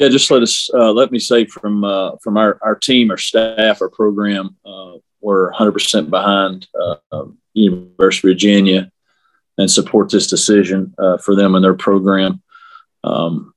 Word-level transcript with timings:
Yeah, 0.00 0.08
just 0.08 0.30
let 0.30 0.42
us 0.42 0.70
uh, 0.72 0.92
let 0.92 1.12
me 1.12 1.18
say 1.18 1.44
from 1.44 1.84
uh, 1.84 2.12
from 2.22 2.38
our, 2.38 2.58
our 2.62 2.74
team, 2.74 3.10
our 3.10 3.18
staff, 3.18 3.82
our 3.82 3.90
program, 3.90 4.56
uh, 4.64 4.94
we're 5.20 5.52
100% 5.52 6.08
behind 6.08 6.66
uh, 6.74 6.96
um, 7.12 7.36
University 7.52 8.28
of 8.28 8.32
Virginia 8.32 8.92
and 9.58 9.70
support 9.70 10.08
this 10.08 10.26
decision 10.26 10.94
uh, 10.98 11.18
for 11.18 11.36
them 11.36 11.54
and 11.54 11.62
their 11.62 11.74
program. 11.74 12.40
Um, 13.04 13.52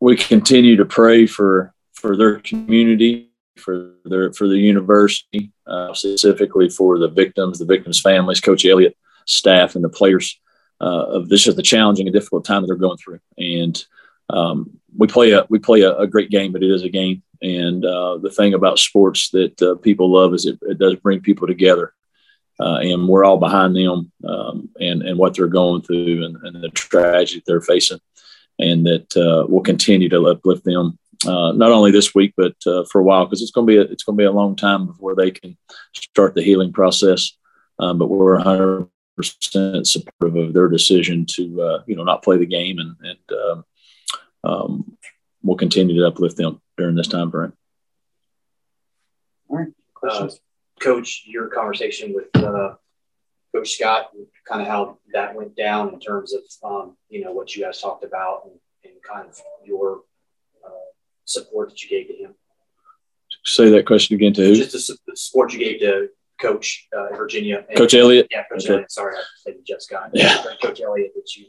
we 0.00 0.16
continue 0.16 0.76
to 0.76 0.84
pray 0.84 1.26
for 1.26 1.72
for 1.94 2.14
their 2.14 2.40
community, 2.40 3.30
for 3.56 3.94
their 4.04 4.34
for 4.34 4.48
the 4.48 4.58
university, 4.58 5.50
uh, 5.66 5.94
specifically 5.94 6.68
for 6.68 6.98
the 6.98 7.08
victims, 7.08 7.58
the 7.58 7.64
victims' 7.64 8.02
families, 8.02 8.42
Coach 8.42 8.66
Elliott, 8.66 8.98
staff, 9.24 9.76
and 9.76 9.82
the 9.82 9.88
players. 9.88 10.38
of 10.78 11.30
this 11.30 11.46
is 11.46 11.56
the 11.56 11.62
challenging 11.62 12.06
and 12.06 12.12
difficult 12.12 12.44
time 12.44 12.60
that 12.60 12.66
they're 12.66 12.76
going 12.76 12.98
through, 12.98 13.20
and 13.38 13.86
um, 14.30 14.80
we 14.96 15.06
play 15.06 15.32
a 15.32 15.44
we 15.48 15.58
play 15.58 15.82
a, 15.82 15.96
a, 15.96 16.06
great 16.06 16.30
game, 16.30 16.52
but 16.52 16.62
it 16.62 16.70
is 16.70 16.82
a 16.82 16.88
game. 16.88 17.22
And 17.42 17.84
uh, 17.84 18.18
the 18.18 18.30
thing 18.30 18.54
about 18.54 18.78
sports 18.78 19.30
that 19.30 19.60
uh, 19.60 19.74
people 19.76 20.10
love 20.10 20.34
is 20.34 20.46
it, 20.46 20.58
it, 20.62 20.78
does 20.78 20.94
bring 20.96 21.20
people 21.20 21.46
together, 21.46 21.92
uh, 22.60 22.76
and 22.76 23.08
we're 23.08 23.24
all 23.24 23.38
behind 23.38 23.76
them 23.76 24.10
um, 24.26 24.70
and 24.80 25.02
and 25.02 25.18
what 25.18 25.34
they're 25.34 25.46
going 25.46 25.82
through 25.82 26.24
and, 26.24 26.36
and 26.42 26.62
the 26.62 26.70
tragedy 26.70 27.42
they're 27.46 27.60
facing, 27.60 28.00
and 28.58 28.86
that 28.86 29.16
uh, 29.16 29.46
we'll 29.48 29.62
continue 29.62 30.08
to 30.08 30.26
uplift 30.26 30.64
them. 30.64 30.98
Uh, 31.26 31.52
not 31.52 31.72
only 31.72 31.90
this 31.90 32.14
week, 32.14 32.34
but 32.36 32.54
uh, 32.66 32.84
for 32.90 33.00
a 33.00 33.04
while, 33.04 33.24
because 33.24 33.40
it's 33.40 33.50
going 33.50 33.66
to 33.66 33.72
be 33.72 33.78
a, 33.78 33.82
it's 33.82 34.04
going 34.04 34.16
to 34.16 34.22
be 34.22 34.26
a 34.26 34.32
long 34.32 34.54
time 34.54 34.86
before 34.86 35.14
they 35.14 35.30
can 35.30 35.56
start 35.94 36.34
the 36.34 36.42
healing 36.42 36.72
process. 36.72 37.32
Um, 37.78 37.98
but 37.98 38.08
we're 38.08 38.36
100 38.36 38.88
percent 39.16 39.86
supportive 39.86 40.36
of 40.36 40.54
their 40.54 40.68
decision 40.68 41.24
to 41.24 41.82
you 41.86 41.96
know 41.96 42.04
not 42.04 42.22
play 42.22 42.36
the 42.36 42.46
game 42.46 42.78
and 42.78 42.96
and 43.02 43.64
um, 44.44 44.96
we'll 45.42 45.56
continue 45.56 45.96
to 46.00 46.06
uplift 46.06 46.36
them 46.36 46.60
during 46.76 46.94
this 46.94 47.08
time 47.08 47.30
frame. 47.30 47.52
All 49.48 49.58
right. 49.58 49.68
Uh, 50.06 50.28
Coach, 50.80 51.22
your 51.26 51.48
conversation 51.48 52.12
with 52.14 52.26
uh, 52.34 52.74
Coach 53.54 53.70
Scott, 53.70 54.10
kind 54.46 54.60
of 54.60 54.66
how 54.66 54.98
that 55.12 55.34
went 55.34 55.56
down 55.56 55.94
in 55.94 56.00
terms 56.00 56.34
of, 56.34 56.42
um, 56.62 56.96
you 57.08 57.24
know, 57.24 57.32
what 57.32 57.54
you 57.54 57.62
guys 57.62 57.80
talked 57.80 58.04
about 58.04 58.42
and, 58.44 58.54
and 58.84 58.94
kind 59.02 59.28
of 59.28 59.40
your 59.64 60.02
uh, 60.66 60.70
support 61.24 61.70
that 61.70 61.82
you 61.82 61.88
gave 61.88 62.08
to 62.08 62.14
him. 62.14 62.34
Say 63.44 63.70
that 63.70 63.86
question 63.86 64.16
again 64.16 64.32
to 64.34 64.42
who? 64.42 64.56
Just 64.56 64.88
the, 64.88 64.96
the 65.06 65.16
support 65.16 65.52
you 65.52 65.58
gave 65.58 65.80
to 65.80 66.08
Coach 66.40 66.88
uh, 66.96 67.14
Virginia. 67.14 67.64
And, 67.68 67.78
Coach 67.78 67.94
Elliott? 67.94 68.26
Yeah, 68.30 68.42
Coach 68.50 68.64
okay. 68.64 68.74
Elliott. 68.74 68.90
Sorry, 68.90 69.16
I 69.16 69.22
said 69.38 69.54
Jeff 69.66 69.80
Scott. 69.80 70.10
Yeah. 70.12 70.42
Coach 70.62 70.80
Elliott, 70.80 71.12
that 71.14 71.36
you 71.36 71.46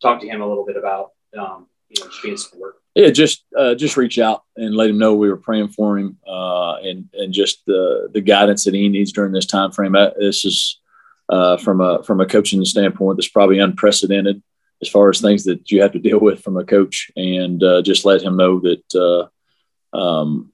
talked 0.00 0.22
to 0.22 0.28
him 0.28 0.40
a 0.40 0.46
little 0.46 0.64
bit 0.64 0.76
about 0.76 1.10
um, 1.38 1.66
you 1.88 2.00
know, 2.00 2.08
just 2.08 2.22
being 2.22 2.36
support? 2.36 2.76
Yeah, 2.94 3.10
just 3.10 3.44
uh, 3.56 3.74
just 3.74 3.96
reach 3.96 4.18
out 4.18 4.42
and 4.56 4.74
let 4.74 4.90
him 4.90 4.98
know 4.98 5.14
we 5.14 5.28
were 5.28 5.36
praying 5.36 5.68
for 5.68 5.98
him, 5.98 6.18
uh, 6.26 6.76
and 6.76 7.08
and 7.12 7.32
just 7.32 7.64
the 7.66 8.08
the 8.12 8.20
guidance 8.20 8.64
that 8.64 8.74
he 8.74 8.88
needs 8.88 9.12
during 9.12 9.32
this 9.32 9.46
time 9.46 9.70
frame. 9.70 9.94
Uh, 9.94 10.10
this 10.18 10.44
is 10.44 10.80
uh, 11.28 11.56
from 11.58 11.80
a 11.80 12.02
from 12.02 12.20
a 12.20 12.26
coaching 12.26 12.64
standpoint, 12.64 13.16
that's 13.16 13.28
probably 13.28 13.58
unprecedented 13.58 14.42
as 14.80 14.88
far 14.88 15.10
as 15.10 15.20
things 15.20 15.44
that 15.44 15.70
you 15.70 15.82
have 15.82 15.92
to 15.92 15.98
deal 15.98 16.18
with 16.18 16.42
from 16.42 16.56
a 16.56 16.64
coach, 16.64 17.10
and 17.16 17.62
uh, 17.62 17.82
just 17.82 18.04
let 18.04 18.22
him 18.22 18.36
know 18.36 18.60
that 18.60 18.94
uh, 18.94 19.96
um, 19.96 20.52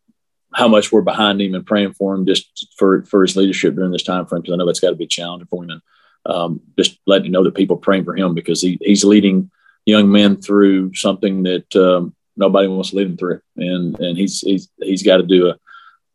how 0.53 0.69
much 0.69 0.91
we're 0.91 1.03
behind 1.03 1.41
him 1.41 1.55
and 1.55 1.67
praying 1.67 1.93
for 1.95 2.15
him, 2.15 2.27
just 2.27 2.69
for 2.77 3.05
for 3.05 3.23
his 3.23 3.37
leadership 3.37 3.75
during 3.75 3.93
this 3.93 4.03
time 4.03 4.27
frame. 4.27 4.43
Because 4.43 4.55
I 4.55 4.57
know 4.57 4.67
that's 4.67 4.81
got 4.81 4.91
to 4.91 4.97
be 4.97 5.07
challenging 5.07 5.49
for 5.49 5.65
him, 5.65 5.71
and 5.71 5.83
um, 6.27 6.61
just 6.79 6.99
letting 7.07 7.27
him 7.27 7.33
know 7.33 7.45
that 7.45 7.55
people 7.55 7.77
praying 7.77 8.05
for 8.05 8.17
him 8.17 8.35
because 8.35 8.61
he 8.61 8.79
he's 8.81 9.05
leading 9.05 9.51
young 9.87 10.11
men 10.11 10.41
through 10.41 10.95
something 10.95 11.43
that 11.45 11.77
um, 11.77 12.15
nobody 12.37 12.69
wants 12.69 12.91
to 12.91 12.97
lead 12.97 13.09
them 13.09 13.17
through, 13.17 13.41
and 13.57 13.99
and 14.01 14.19
he's 14.19 14.41
he's 14.41 14.69
he's 14.81 15.03
got 15.03 15.19
to 15.19 15.23
do 15.23 15.49
a 15.49 15.59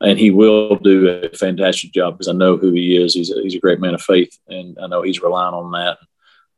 and 0.01 0.17
he 0.17 0.31
will 0.31 0.75
do 0.77 1.07
a 1.09 1.29
fantastic 1.29 1.91
job 1.91 2.15
because 2.15 2.29
I 2.29 2.33
know 2.33 2.57
who 2.57 2.71
he 2.71 2.95
is. 2.95 3.13
He's 3.13 3.31
a, 3.31 3.41
he's 3.41 3.55
a 3.55 3.59
great 3.59 3.79
man 3.79 3.93
of 3.93 4.01
faith, 4.01 4.37
and 4.47 4.77
I 4.81 4.87
know 4.87 5.01
he's 5.01 5.21
relying 5.21 5.53
on 5.53 5.71
that. 5.71 5.97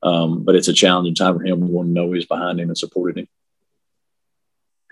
Um, 0.04 0.44
but 0.44 0.56
it's 0.56 0.68
a 0.68 0.74
challenging 0.74 1.16
time 1.16 1.38
for 1.38 1.46
him. 1.46 1.62
We 1.62 1.68
want 1.68 1.88
to 1.88 1.94
know 1.94 2.12
he's 2.12 2.26
behind 2.26 2.60
him 2.60 2.70
and 2.70 2.78
supported 2.78 3.20
him. 3.20 3.28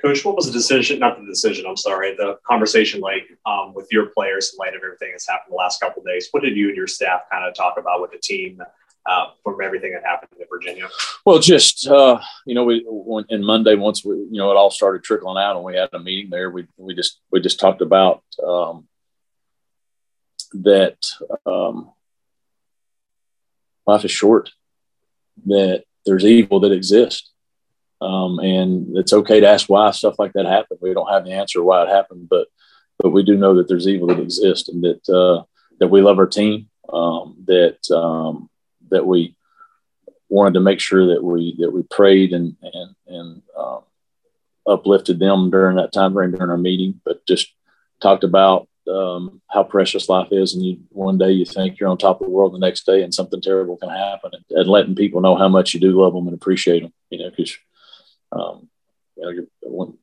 Coach, 0.01 0.23
what 0.23 0.35
was 0.35 0.45
the 0.45 0.53
decision? 0.53 0.99
Not 0.99 1.19
the 1.19 1.25
decision. 1.25 1.65
I'm 1.67 1.75
sorry. 1.75 2.15
The 2.15 2.37
conversation 2.47 3.01
like 3.01 3.27
um, 3.45 3.73
with 3.73 3.87
your 3.91 4.07
players 4.07 4.53
in 4.53 4.57
light 4.57 4.75
of 4.75 4.81
everything 4.83 5.09
that's 5.11 5.27
happened 5.27 5.51
the 5.51 5.57
last 5.57 5.81
couple 5.81 6.01
days. 6.03 6.29
What 6.31 6.41
did 6.41 6.55
you 6.55 6.69
and 6.69 6.77
your 6.77 6.87
staff 6.87 7.21
kind 7.31 7.45
of 7.45 7.53
talk 7.53 7.77
about 7.77 8.01
with 8.01 8.11
the 8.11 8.19
team 8.19 8.61
uh, 9.05 9.27
from 9.43 9.61
everything 9.61 9.93
that 9.93 10.03
happened 10.03 10.31
in 10.39 10.45
Virginia? 10.49 10.87
Well, 11.25 11.39
just 11.39 11.87
uh, 11.87 12.19
you 12.45 12.55
know, 12.55 12.63
we 12.63 12.83
when, 12.87 13.25
in 13.29 13.43
Monday 13.43 13.75
once 13.75 14.03
we 14.03 14.15
you 14.15 14.37
know 14.37 14.51
it 14.51 14.57
all 14.57 14.71
started 14.71 15.03
trickling 15.03 15.41
out 15.41 15.55
and 15.55 15.65
we 15.65 15.75
had 15.75 15.89
a 15.93 15.99
meeting 15.99 16.29
there. 16.29 16.49
We 16.49 16.67
we 16.77 16.95
just 16.95 17.19
we 17.31 17.41
just 17.41 17.59
talked 17.59 17.81
about 17.81 18.23
um, 18.45 18.87
that 20.53 20.97
um, 21.45 21.91
life 23.85 24.05
is 24.05 24.11
short, 24.11 24.51
that 25.45 25.83
there's 26.05 26.25
evil 26.25 26.59
that 26.61 26.71
exists. 26.71 27.31
Um, 28.01 28.39
and 28.39 28.97
it's 28.97 29.11
okay 29.11 29.41
to 29.41 29.47
ask 29.47 29.69
why 29.69 29.91
stuff 29.91 30.19
like 30.19 30.31
that 30.33 30.45
happened. 30.45 30.79
We 30.81 30.93
don't 30.93 31.11
have 31.11 31.25
the 31.25 31.33
answer 31.33 31.61
why 31.61 31.83
it 31.83 31.89
happened, 31.89 32.29
but 32.29 32.47
but 32.97 33.11
we 33.11 33.23
do 33.23 33.37
know 33.37 33.55
that 33.55 33.67
there's 33.67 33.87
evil 33.87 34.07
that 34.07 34.19
exists 34.19 34.69
and 34.69 34.83
that 34.83 35.09
uh, 35.09 35.43
that 35.79 35.87
we 35.87 36.01
love 36.01 36.17
our 36.17 36.27
team, 36.27 36.69
um, 36.91 37.35
that 37.45 37.79
um, 37.91 38.48
that 38.91 39.05
we 39.05 39.35
wanted 40.29 40.53
to 40.53 40.59
make 40.59 40.79
sure 40.79 41.07
that 41.07 41.23
we 41.23 41.55
that 41.59 41.71
we 41.71 41.83
prayed 41.83 42.33
and 42.33 42.55
and 42.61 42.95
and 43.07 43.41
um, 43.57 43.81
uplifted 44.67 45.19
them 45.19 45.49
during 45.49 45.77
that 45.77 45.91
time 45.91 46.13
frame 46.13 46.31
during 46.31 46.51
our 46.51 46.57
meeting, 46.57 47.01
but 47.03 47.25
just 47.25 47.53
talked 47.99 48.23
about 48.23 48.67
um, 48.87 49.41
how 49.49 49.63
precious 49.63 50.09
life 50.09 50.29
is, 50.31 50.53
and 50.53 50.65
you 50.65 50.79
one 50.89 51.17
day 51.17 51.31
you 51.31 51.45
think 51.45 51.79
you're 51.79 51.89
on 51.89 51.97
top 51.97 52.21
of 52.21 52.27
the 52.27 52.31
world, 52.31 52.53
the 52.53 52.59
next 52.59 52.85
day, 52.85 53.03
and 53.03 53.13
something 53.13 53.41
terrible 53.41 53.77
can 53.77 53.89
happen, 53.89 54.31
and, 54.33 54.45
and 54.49 54.69
letting 54.69 54.95
people 54.95 55.21
know 55.21 55.35
how 55.35 55.47
much 55.47 55.73
you 55.73 55.79
do 55.79 55.99
love 55.99 56.13
them 56.13 56.27
and 56.27 56.35
appreciate 56.35 56.81
them, 56.81 56.93
you 57.09 57.19
know, 57.19 57.29
because 57.29 57.57
um, 58.31 58.69
you 59.15 59.23
know 59.23 59.29
you're, 59.29 59.93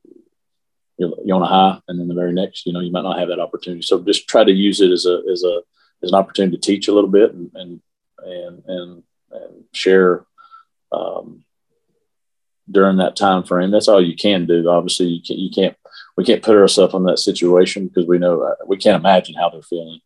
you're, 0.98 1.12
you're 1.24 1.36
on 1.36 1.42
a 1.42 1.46
high, 1.46 1.80
and 1.88 1.98
then 1.98 2.08
the 2.08 2.14
very 2.14 2.32
next, 2.32 2.66
you 2.66 2.72
know, 2.72 2.80
you 2.80 2.92
might 2.92 3.02
not 3.02 3.18
have 3.18 3.28
that 3.28 3.40
opportunity. 3.40 3.82
So 3.82 4.02
just 4.02 4.28
try 4.28 4.44
to 4.44 4.52
use 4.52 4.80
it 4.80 4.90
as 4.90 5.06
a 5.06 5.22
as 5.30 5.42
a 5.44 5.60
as 6.02 6.10
an 6.10 6.18
opportunity 6.18 6.56
to 6.56 6.60
teach 6.60 6.88
a 6.88 6.92
little 6.92 7.10
bit 7.10 7.32
and, 7.32 7.50
and 7.54 7.80
and 8.26 8.62
and 8.66 9.02
and 9.30 9.64
share 9.72 10.24
um, 10.92 11.44
during 12.70 12.98
that 12.98 13.16
time 13.16 13.44
frame. 13.44 13.70
That's 13.70 13.88
all 13.88 14.04
you 14.04 14.16
can 14.16 14.46
do. 14.46 14.68
Obviously, 14.68 15.06
you 15.06 15.20
can't, 15.22 15.38
you 15.38 15.50
can't 15.50 15.76
we 16.16 16.24
can't 16.24 16.42
put 16.42 16.56
ourselves 16.56 16.94
in 16.94 17.04
that 17.04 17.18
situation 17.18 17.86
because 17.86 18.06
we 18.06 18.18
know 18.18 18.42
uh, 18.42 18.54
we 18.66 18.76
can't 18.76 19.00
imagine 19.00 19.34
how 19.34 19.50
they're 19.50 19.62
feeling. 19.62 20.00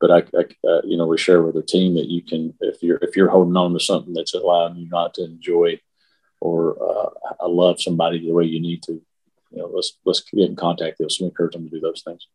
But 0.00 0.10
I, 0.10 0.18
I 0.38 0.68
uh, 0.68 0.80
you 0.84 0.96
know, 0.96 1.06
we 1.06 1.18
share 1.18 1.42
with 1.42 1.54
the 1.54 1.62
team 1.62 1.94
that 1.94 2.08
you 2.08 2.22
can 2.22 2.54
if 2.60 2.82
you're 2.82 2.98
if 3.02 3.16
you're 3.16 3.30
holding 3.30 3.56
on 3.56 3.72
to 3.72 3.80
something 3.80 4.14
that's 4.14 4.34
allowing 4.34 4.76
you 4.76 4.88
not 4.88 5.14
to 5.14 5.24
enjoy 5.24 5.80
or 6.40 6.76
uh, 6.82 7.46
love 7.46 7.80
somebody 7.80 8.18
the 8.18 8.32
way 8.32 8.44
you 8.44 8.60
need 8.60 8.82
to, 8.84 8.92
you 8.92 9.58
know, 9.58 9.70
let's 9.72 9.98
let's 10.04 10.20
get 10.20 10.48
in 10.48 10.56
contact 10.56 10.98
with 10.98 11.16
them. 11.16 11.26
encourage 11.28 11.52
them 11.52 11.64
to 11.64 11.70
do 11.70 11.80
those 11.80 12.02
things. 12.02 12.26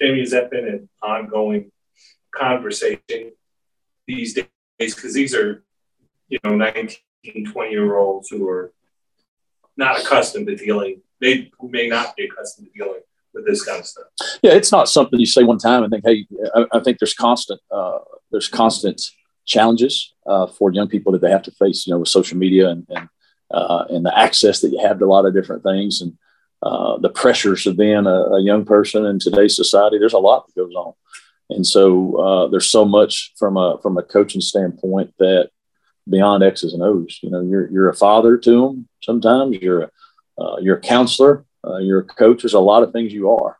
Jamey, 0.00 0.20
has 0.20 0.30
that 0.30 0.50
been 0.50 0.66
an 0.66 0.88
ongoing 1.02 1.70
conversation 2.34 3.32
these 4.06 4.34
days 4.34 4.94
because 4.94 5.14
these 5.14 5.34
are, 5.34 5.64
you 6.28 6.38
know, 6.44 6.54
19, 6.54 6.96
20 7.52 7.70
year 7.70 7.96
olds 7.96 8.28
who 8.28 8.48
are 8.48 8.72
not 9.76 10.00
accustomed 10.00 10.46
to 10.46 10.56
dealing, 10.56 11.02
they 11.20 11.50
may 11.62 11.88
not 11.88 12.16
be 12.16 12.24
accustomed 12.24 12.68
to 12.68 12.78
dealing 12.78 13.00
with 13.32 13.46
this 13.46 13.64
kind 13.64 13.80
of 13.80 13.86
stuff. 13.86 14.06
Yeah, 14.42 14.52
it's 14.52 14.72
not 14.72 14.88
something 14.88 15.18
you 15.18 15.26
say 15.26 15.44
one 15.44 15.58
time 15.58 15.82
and 15.82 15.90
think, 15.90 16.04
hey, 16.04 16.26
I, 16.54 16.66
I 16.72 16.80
think 16.80 16.98
there's 16.98 17.14
constant, 17.14 17.60
uh, 17.70 17.98
there's 18.30 18.48
constant 18.48 19.02
challenges 19.44 20.14
uh, 20.26 20.46
for 20.46 20.72
young 20.72 20.88
people 20.88 21.12
that 21.12 21.20
they 21.20 21.30
have 21.30 21.42
to 21.44 21.50
face, 21.52 21.86
you 21.86 21.92
know, 21.92 21.98
with 21.98 22.08
social 22.08 22.36
media 22.36 22.68
and, 22.68 22.86
and, 22.88 23.08
uh, 23.50 23.84
and 23.90 24.04
the 24.04 24.18
access 24.18 24.60
that 24.60 24.70
you 24.70 24.80
have 24.80 24.98
to 24.98 25.04
a 25.04 25.06
lot 25.06 25.26
of 25.26 25.34
different 25.34 25.62
things 25.62 26.00
and 26.00 26.16
uh, 26.62 26.96
the 26.98 27.08
pressures 27.08 27.66
of 27.66 27.76
being 27.76 28.06
a, 28.06 28.10
a, 28.10 28.40
young 28.40 28.64
person 28.64 29.04
in 29.04 29.18
today's 29.18 29.56
society. 29.56 29.98
There's 29.98 30.12
a 30.12 30.18
lot 30.18 30.46
that 30.46 30.54
goes 30.54 30.72
on. 30.76 30.92
And 31.54 31.66
so 31.66 32.16
uh, 32.16 32.48
there's 32.48 32.70
so 32.70 32.84
much 32.84 33.32
from 33.38 33.56
a 33.56 33.78
from 33.82 33.98
a 33.98 34.02
coaching 34.02 34.40
standpoint 34.40 35.14
that 35.18 35.50
beyond 36.08 36.42
X's 36.42 36.72
and 36.72 36.82
O's. 36.82 37.18
You 37.22 37.30
know, 37.30 37.42
you're 37.42 37.70
you're 37.70 37.88
a 37.88 37.94
father 37.94 38.36
to 38.38 38.60
them. 38.60 38.88
Sometimes 39.02 39.56
you're 39.56 39.82
a 39.82 39.90
uh, 40.38 40.56
you're 40.60 40.78
a 40.78 40.80
counselor. 40.80 41.44
Uh, 41.64 41.78
you're 41.78 42.00
a 42.00 42.04
coach. 42.04 42.42
There's 42.42 42.54
a 42.54 42.60
lot 42.60 42.82
of 42.82 42.92
things 42.92 43.12
you 43.12 43.30
are. 43.30 43.58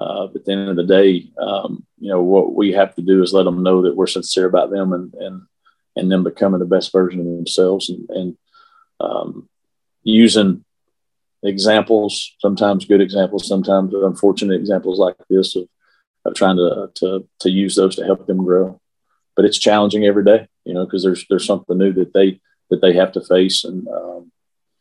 Uh, 0.00 0.28
but 0.28 0.36
at 0.36 0.44
the 0.44 0.52
end 0.52 0.70
of 0.70 0.76
the 0.76 0.84
day, 0.84 1.30
um, 1.38 1.84
you 1.98 2.10
know 2.10 2.22
what 2.22 2.54
we 2.54 2.72
have 2.72 2.94
to 2.94 3.02
do 3.02 3.22
is 3.22 3.32
let 3.32 3.44
them 3.44 3.62
know 3.62 3.82
that 3.82 3.96
we're 3.96 4.06
sincere 4.06 4.46
about 4.46 4.70
them 4.70 4.92
and 4.92 5.12
and 5.14 5.42
and 5.96 6.10
them 6.10 6.24
becoming 6.24 6.60
the 6.60 6.66
best 6.66 6.92
version 6.92 7.20
of 7.20 7.26
themselves 7.26 7.90
and, 7.90 8.08
and 8.10 8.38
um, 9.00 9.48
using 10.02 10.64
examples, 11.42 12.34
sometimes 12.38 12.84
good 12.84 13.00
examples, 13.00 13.48
sometimes 13.48 13.92
unfortunate 13.94 14.54
examples 14.54 14.98
like 14.98 15.16
this 15.28 15.56
of 15.56 15.68
of 16.24 16.34
trying 16.34 16.56
to 16.56 16.90
to 16.94 17.28
to 17.40 17.50
use 17.50 17.76
those 17.76 17.96
to 17.96 18.04
help 18.04 18.26
them 18.26 18.44
grow. 18.44 18.80
But 19.36 19.44
it's 19.44 19.58
challenging 19.58 20.04
every 20.04 20.24
day, 20.24 20.48
you 20.64 20.74
know, 20.74 20.84
because 20.84 21.02
there's 21.02 21.24
there's 21.28 21.46
something 21.46 21.78
new 21.78 21.92
that 21.94 22.12
they 22.12 22.40
that 22.70 22.80
they 22.80 22.94
have 22.94 23.12
to 23.12 23.20
face, 23.20 23.64
and 23.64 23.86
um, 23.88 24.32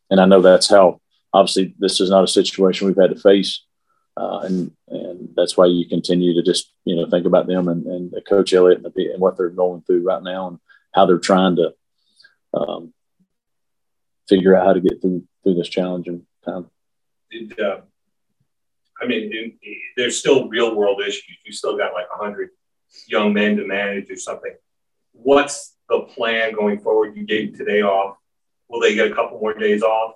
and 0.09 0.19
I 0.19 0.25
know 0.25 0.41
that's 0.41 0.69
how 0.69 0.99
obviously, 1.33 1.75
this 1.79 2.01
is 2.01 2.09
not 2.09 2.23
a 2.23 2.27
situation 2.27 2.87
we've 2.87 2.97
had 2.97 3.15
to 3.15 3.21
face, 3.21 3.63
uh, 4.17 4.39
and 4.43 4.71
and 4.87 5.29
that's 5.35 5.55
why 5.55 5.65
you 5.65 5.87
continue 5.87 6.33
to 6.33 6.43
just 6.43 6.71
you 6.85 6.95
know 6.95 7.09
think 7.09 7.25
about 7.25 7.47
them 7.47 7.67
and, 7.67 7.85
and 7.85 8.13
Coach 8.27 8.53
Elliott 8.53 8.83
and, 8.83 8.93
the, 8.93 9.11
and 9.11 9.21
what 9.21 9.37
they're 9.37 9.49
going 9.49 9.81
through 9.81 10.03
right 10.03 10.23
now 10.23 10.47
and 10.47 10.59
how 10.93 11.05
they're 11.05 11.19
trying 11.19 11.55
to 11.57 11.73
um, 12.53 12.93
figure 14.27 14.55
out 14.55 14.65
how 14.65 14.73
to 14.73 14.81
get 14.81 15.01
through 15.01 15.23
through 15.43 15.55
this 15.55 15.69
challenging 15.69 16.25
time. 16.43 16.69
Did, 17.31 17.59
uh, 17.59 17.81
I 19.01 19.07
mean, 19.07 19.31
in, 19.33 19.57
there's 19.97 20.17
still 20.17 20.47
real 20.49 20.75
world 20.75 21.01
issues. 21.01 21.37
You 21.45 21.51
still 21.51 21.77
got 21.77 21.93
like 21.93 22.07
hundred 22.09 22.49
young 23.07 23.33
men 23.33 23.57
to 23.57 23.65
manage 23.65 24.09
or 24.09 24.17
something. 24.17 24.53
What's 25.13 25.75
the 25.89 26.01
plan 26.01 26.53
going 26.53 26.79
forward? 26.79 27.15
You 27.15 27.25
gave 27.25 27.57
today 27.57 27.81
off. 27.81 28.17
Will 28.69 28.79
they 28.79 28.95
get 28.95 29.11
a 29.11 29.15
couple 29.15 29.39
more 29.39 29.53
days 29.53 29.81
off? 29.81 30.13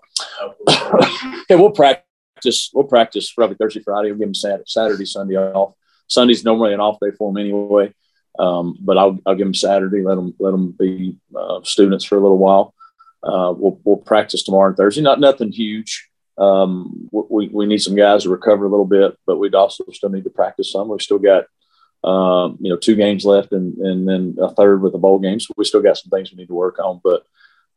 yeah, 1.50 1.56
we'll 1.56 1.71
practice. 1.71 2.69
We'll 2.74 2.85
practice 2.85 3.31
probably 3.31 3.56
Thursday, 3.56 3.81
Friday. 3.81 4.09
We'll 4.09 4.19
give 4.19 4.27
them 4.27 4.35
Saturday, 4.35 4.63
Saturday, 4.68 5.06
Sunday 5.06 5.36
off. 5.36 5.74
Sunday's 6.07 6.44
normally 6.44 6.74
an 6.74 6.79
off 6.79 6.97
day 7.01 7.12
for 7.18 7.31
them 7.31 7.41
anyway. 7.41 7.94
Um, 8.38 8.77
but 8.79 8.97
I'll, 8.97 9.19
I'll 9.25 9.36
give 9.36 9.45
them 9.45 9.53
Saturday. 9.53 10.03
Let 10.03 10.15
them 10.15 10.33
let 10.39 10.51
them 10.51 10.71
be 10.71 11.18
uh, 11.36 11.62
students 11.63 12.06
for 12.06 12.18
a 12.18 12.21
little 12.21 12.38
while. 12.38 12.74
Uh, 13.24 13.53
we'll 13.56 13.79
we'll 13.83 13.97
practice 13.97 14.44
tomorrow 14.44 14.68
and 14.68 14.77
Thursday. 14.77 15.01
Not 15.01 15.19
nothing 15.19 15.51
huge. 15.51 16.09
Um, 16.38 17.09
we, 17.12 17.47
we 17.47 17.65
need 17.65 17.81
some 17.81 17.95
guys 17.95 18.24
to 18.24 18.30
recover 18.30 18.65
a 18.65 18.69
little 18.69 18.85
bit, 18.85 19.18
but 19.25 19.38
we'd 19.38 19.56
also 19.56 19.83
still 19.91 20.09
need 20.09 20.24
to 20.24 20.30
practice 20.30 20.71
some. 20.71 20.89
We've 20.89 21.01
still 21.01 21.19
got 21.19 21.45
um, 22.03 22.57
you 22.59 22.69
know 22.69 22.77
two 22.77 22.95
games 22.95 23.24
left 23.24 23.53
and 23.53 23.77
and 23.77 24.07
then 24.07 24.35
a 24.41 24.53
third 24.53 24.81
with 24.81 24.94
the 24.94 24.97
bowl 24.97 25.19
game, 25.19 25.39
so 25.39 25.53
we 25.57 25.65
still 25.65 25.81
got 25.81 25.97
some 25.97 26.09
things 26.09 26.31
we 26.31 26.38
need 26.38 26.47
to 26.47 26.53
work 26.53 26.80
on. 26.80 27.01
But 27.03 27.24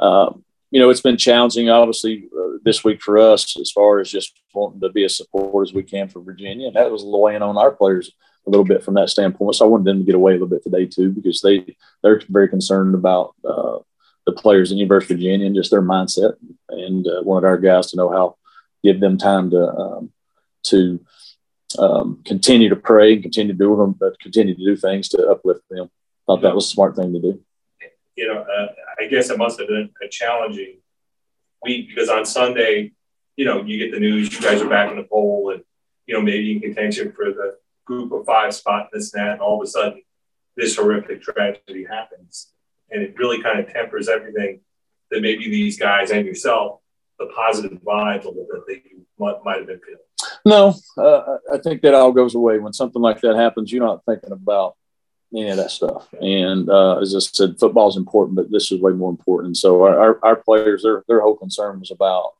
um, 0.00 0.44
you 0.70 0.81
know, 0.81 0.91
it's 0.91 1.00
been 1.00 1.17
challenging, 1.17 1.70
obviously, 1.70 2.29
uh, 2.37 2.58
this 2.64 2.82
week 2.82 3.00
for 3.00 3.19
us 3.19 3.58
as 3.61 3.70
far 3.70 4.00
as 4.00 4.11
just 4.11 4.32
wanting 4.53 4.81
to 4.81 4.91
be 4.91 5.05
as 5.05 5.17
support 5.17 5.69
as 5.69 5.75
we 5.75 5.82
can 5.82 6.09
for 6.09 6.20
Virginia. 6.20 6.67
And 6.67 6.76
that 6.76 6.91
was 6.91 7.05
weighing 7.05 7.43
on 7.43 7.56
our 7.56 7.70
players 7.70 8.11
a 8.47 8.50
little 8.50 8.64
bit 8.64 8.82
from 8.82 8.94
that 8.94 9.11
standpoint. 9.11 9.55
So 9.55 9.64
I 9.64 9.69
wanted 9.69 9.87
them 9.87 9.99
to 10.00 10.05
get 10.05 10.14
away 10.14 10.32
a 10.32 10.35
little 10.35 10.49
bit 10.49 10.62
today 10.62 10.87
too, 10.87 11.11
because 11.11 11.41
they 11.41 11.76
they're 12.02 12.20
very 12.29 12.49
concerned 12.49 12.94
about 12.94 13.35
uh, 13.44 13.79
the 14.26 14.32
players 14.32 14.73
in 14.73 14.79
University 14.79 15.14
of 15.14 15.19
Virginia 15.19 15.47
and 15.47 15.55
just 15.55 15.70
their 15.70 15.82
mindset, 15.82 16.35
and 16.69 17.06
uh, 17.06 17.23
wanted 17.23 17.47
our 17.47 17.59
guys 17.59 17.91
to 17.91 17.97
know 17.97 18.11
how 18.11 18.37
give 18.82 19.00
them 19.00 19.19
time 19.19 19.50
to 19.50 19.69
um, 19.69 20.12
to 20.64 21.00
um, 21.78 22.23
continue 22.25 22.69
to 22.69 22.76
pray 22.76 23.14
and 23.14 23.23
continue 23.23 23.52
to 23.52 23.58
do 23.58 23.76
them, 23.76 23.93
but 23.93 24.19
continue 24.20 24.55
to 24.55 24.64
do 24.64 24.76
things 24.76 25.08
to 25.11 25.28
uplift 25.28 25.62
them. 25.70 25.90
Thought 26.26 26.43
that 26.43 26.55
was 26.55 26.67
a 26.67 26.69
smart 26.69 26.96
thing 26.96 27.12
to 27.12 27.20
do 27.20 27.40
you 28.17 28.26
know, 28.26 28.40
uh, 28.40 28.69
I 28.99 29.06
guess 29.06 29.31
it 29.31 29.38
must 29.38 29.61
have 29.61 29.69
been 29.69 29.90
a 30.02 30.08
challenging 30.08 30.78
week 31.62 31.88
because 31.88 32.08
on 32.08 32.25
Sunday, 32.25 32.93
you 33.37 33.44
know, 33.44 33.62
you 33.62 33.78
get 33.78 33.93
the 33.93 34.00
news, 34.00 34.32
you 34.32 34.40
guys 34.40 34.62
are 34.62 34.69
back 34.69 34.90
in 34.90 34.96
the 34.96 35.05
poll 35.05 35.52
and, 35.52 35.62
you 36.06 36.14
know, 36.14 36.23
maybe 36.23 36.52
in 36.52 36.61
contention 36.61 37.12
for 37.12 37.26
the 37.26 37.58
group 37.84 38.11
of 38.12 38.25
five 38.25 38.55
spot, 38.55 38.88
this 38.93 39.12
and 39.12 39.23
that, 39.23 39.32
and 39.32 39.40
all 39.40 39.61
of 39.61 39.67
a 39.67 39.70
sudden 39.70 40.02
this 40.56 40.76
horrific 40.76 41.23
tragedy 41.23 41.84
happens. 41.84 42.52
And 42.90 43.02
it 43.02 43.19
really 43.19 43.43
kind 43.43 43.61
of 43.61 43.70
tempers 43.70 44.08
everything 44.08 44.61
that 45.11 45.20
maybe 45.20 45.50
these 45.50 45.78
guys 45.78 46.11
and 46.11 46.25
yourself, 46.25 46.81
the 47.18 47.26
positive 47.34 47.78
vibe 47.82 48.22
that 48.22 48.64
they 48.68 48.82
might, 49.18 49.42
might 49.44 49.58
have 49.58 49.66
been 49.66 49.80
feeling. 49.80 50.00
No, 50.44 50.74
uh, 50.96 51.38
I 51.52 51.58
think 51.58 51.82
that 51.82 51.94
all 51.94 52.12
goes 52.12 52.34
away 52.34 52.58
when 52.58 52.72
something 52.72 53.02
like 53.02 53.20
that 53.20 53.36
happens. 53.36 53.72
You're 53.72 53.86
not 53.86 54.04
thinking 54.04 54.32
about 54.32 54.76
any 55.34 55.48
of 55.50 55.56
that 55.56 55.70
stuff. 55.70 56.08
And 56.20 56.68
uh, 56.68 56.98
as 56.98 57.14
I 57.14 57.18
said, 57.18 57.58
football 57.58 57.88
is 57.88 57.96
important, 57.96 58.36
but 58.36 58.50
this 58.50 58.70
is 58.70 58.80
way 58.80 58.92
more 58.92 59.10
important. 59.10 59.56
So 59.56 59.82
our, 59.82 59.98
our, 59.98 60.18
our, 60.22 60.36
players, 60.36 60.82
their 60.82 61.04
their 61.08 61.20
whole 61.20 61.36
concern 61.36 61.80
was 61.80 61.90
about 61.90 62.34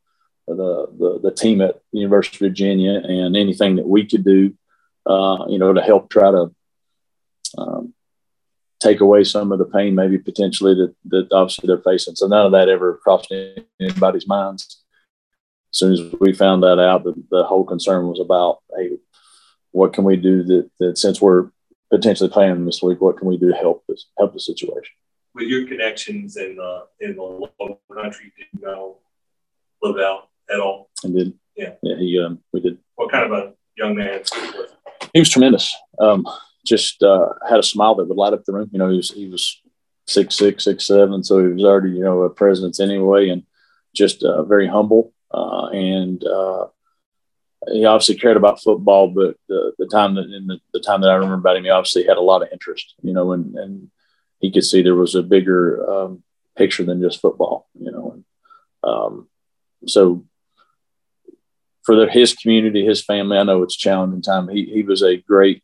the, 0.47 0.87
the 0.99 1.21
the 1.25 1.33
team 1.33 1.61
at 1.61 1.81
University 1.93 2.37
of 2.37 2.51
Virginia 2.51 3.01
and 3.03 3.37
anything 3.37 3.77
that 3.77 3.87
we 3.87 4.07
could 4.07 4.25
do, 4.25 4.55
uh, 5.05 5.47
you 5.49 5.59
know, 5.59 5.73
to 5.73 5.83
help 5.83 6.09
try 6.09 6.31
to 6.31 6.55
um, 7.59 7.95
take 8.81 9.01
away 9.01 9.25
some 9.25 9.53
of 9.53 9.59
the 9.59 9.65
pain, 9.65 9.95
maybe 9.95 10.19
potentially 10.19 10.75
that 10.75 10.95
that 11.07 11.33
obviously 11.33 11.67
they're 11.67 11.79
facing. 11.79 12.17
So 12.17 12.27
none 12.27 12.47
of 12.47 12.53
that 12.53 12.69
ever 12.69 13.01
crossed 13.03 13.33
anybody's 13.81 14.27
minds. 14.27 14.83
As 15.73 15.79
soon 15.79 15.93
as 15.93 16.01
we 16.21 16.33
found 16.33 16.63
that 16.63 16.79
out, 16.79 17.05
the, 17.05 17.15
the 17.31 17.45
whole 17.45 17.65
concern 17.65 18.09
was 18.09 18.21
about, 18.21 18.61
hey, 18.77 18.99
what 19.73 19.93
can 19.93 20.05
we 20.05 20.17
do 20.17 20.43
that, 20.45 20.71
that 20.79 20.99
since 20.99 21.21
we're 21.21 21.51
potentially 21.91 22.31
playing 22.31 22.65
this 22.65 22.83
week. 22.83 23.01
What 23.01 23.19
can 23.19 23.29
we 23.29 23.37
do 23.37 23.51
to 23.51 23.57
help 23.57 23.85
this 23.89 24.07
help 24.19 24.33
the 24.33 24.41
situation? 24.41 24.95
With 25.35 25.49
your 25.49 25.67
connections 25.67 26.37
in 26.37 26.57
the 26.57 26.87
in 27.01 27.17
the 27.17 27.23
local 27.23 27.81
country, 27.93 28.33
did 28.37 28.47
you 28.53 28.67
know 28.67 28.99
Lavel 29.83 30.23
at 30.51 30.61
all? 30.61 30.91
I 31.05 31.09
did. 31.09 31.35
Yeah, 31.57 31.75
yeah. 31.83 31.97
He 31.97 32.19
um, 32.19 32.41
we 32.53 32.61
did. 32.61 32.79
What 32.97 33.11
kind 33.11 33.25
of 33.25 33.33
a 33.33 33.53
young 33.77 33.97
man? 33.97 34.23
He 35.13 35.19
was 35.21 35.31
tremendous. 35.31 35.75
Um, 35.99 36.27
just 36.67 37.03
uh, 37.03 37.29
had 37.49 37.59
a 37.59 37.63
smile 37.63 37.95
that 37.95 38.09
would 38.09 38.17
light 38.17 38.33
up 38.33 38.45
the 38.45 38.53
room. 38.53 38.69
You 38.73 38.79
know, 38.79 38.91
he 38.91 38.97
was 38.97 39.11
he 39.11 39.29
was 39.29 39.63
six 40.07 40.37
six 40.37 40.65
six 40.65 40.87
seven, 40.87 41.23
so 41.23 41.39
he 41.41 41.53
was 41.53 41.65
already 41.65 41.91
you 41.91 42.05
know 42.05 42.23
a 42.23 42.31
presence 42.31 42.81
anyway, 42.81 43.29
and 43.29 43.45
just 43.95 44.23
uh, 44.23 44.43
very 44.43 44.69
humble 44.69 45.13
uh, 45.33 45.67
and 45.73 46.25
uh, 46.25 46.67
he 47.71 47.85
obviously 47.85 48.15
cared 48.15 48.37
about 48.37 48.63
football, 48.63 49.09
but 49.09 49.37
the, 49.49 49.73
the 49.79 49.87
time 49.87 50.15
that 50.15 50.31
in 50.31 50.47
the, 50.47 50.59
the, 50.73 50.81
time 50.81 51.01
that 51.01 51.11
I 51.11 51.15
remember 51.15 51.37
about 51.37 51.57
him, 51.57 51.65
he 51.65 51.71
obviously 51.71 52.05
had 52.05 52.17
a 52.17 52.23
lot 52.23 52.43
of 52.43 52.49
interest, 52.53 52.95
you 53.03 53.13
know, 53.13 53.33
and, 53.33 53.55
and 53.57 53.91
he 54.39 54.53
could 54.53 54.65
see 54.65 54.83
there 54.83 54.95
was 54.95 55.15
a 55.15 55.23
bigger 55.23 55.89
um, 55.91 56.23
picture 56.57 56.85
than 56.85 57.03
just 57.03 57.21
football, 57.21 57.69
you 57.79 57.91
know. 57.91 58.13
And, 58.13 58.25
um, 58.83 59.29
so 59.87 60.25
for 61.83 61.97
the, 61.97 62.11
his 62.11 62.35
community, 62.35 62.85
his 62.85 63.05
family, 63.05 63.37
I 63.37 63.43
know 63.43 63.63
it's 63.63 63.77
a 63.77 63.79
challenging 63.79 64.23
time. 64.23 64.49
He, 64.49 64.65
he 64.67 64.83
was 64.83 65.03
a 65.03 65.17
great, 65.17 65.63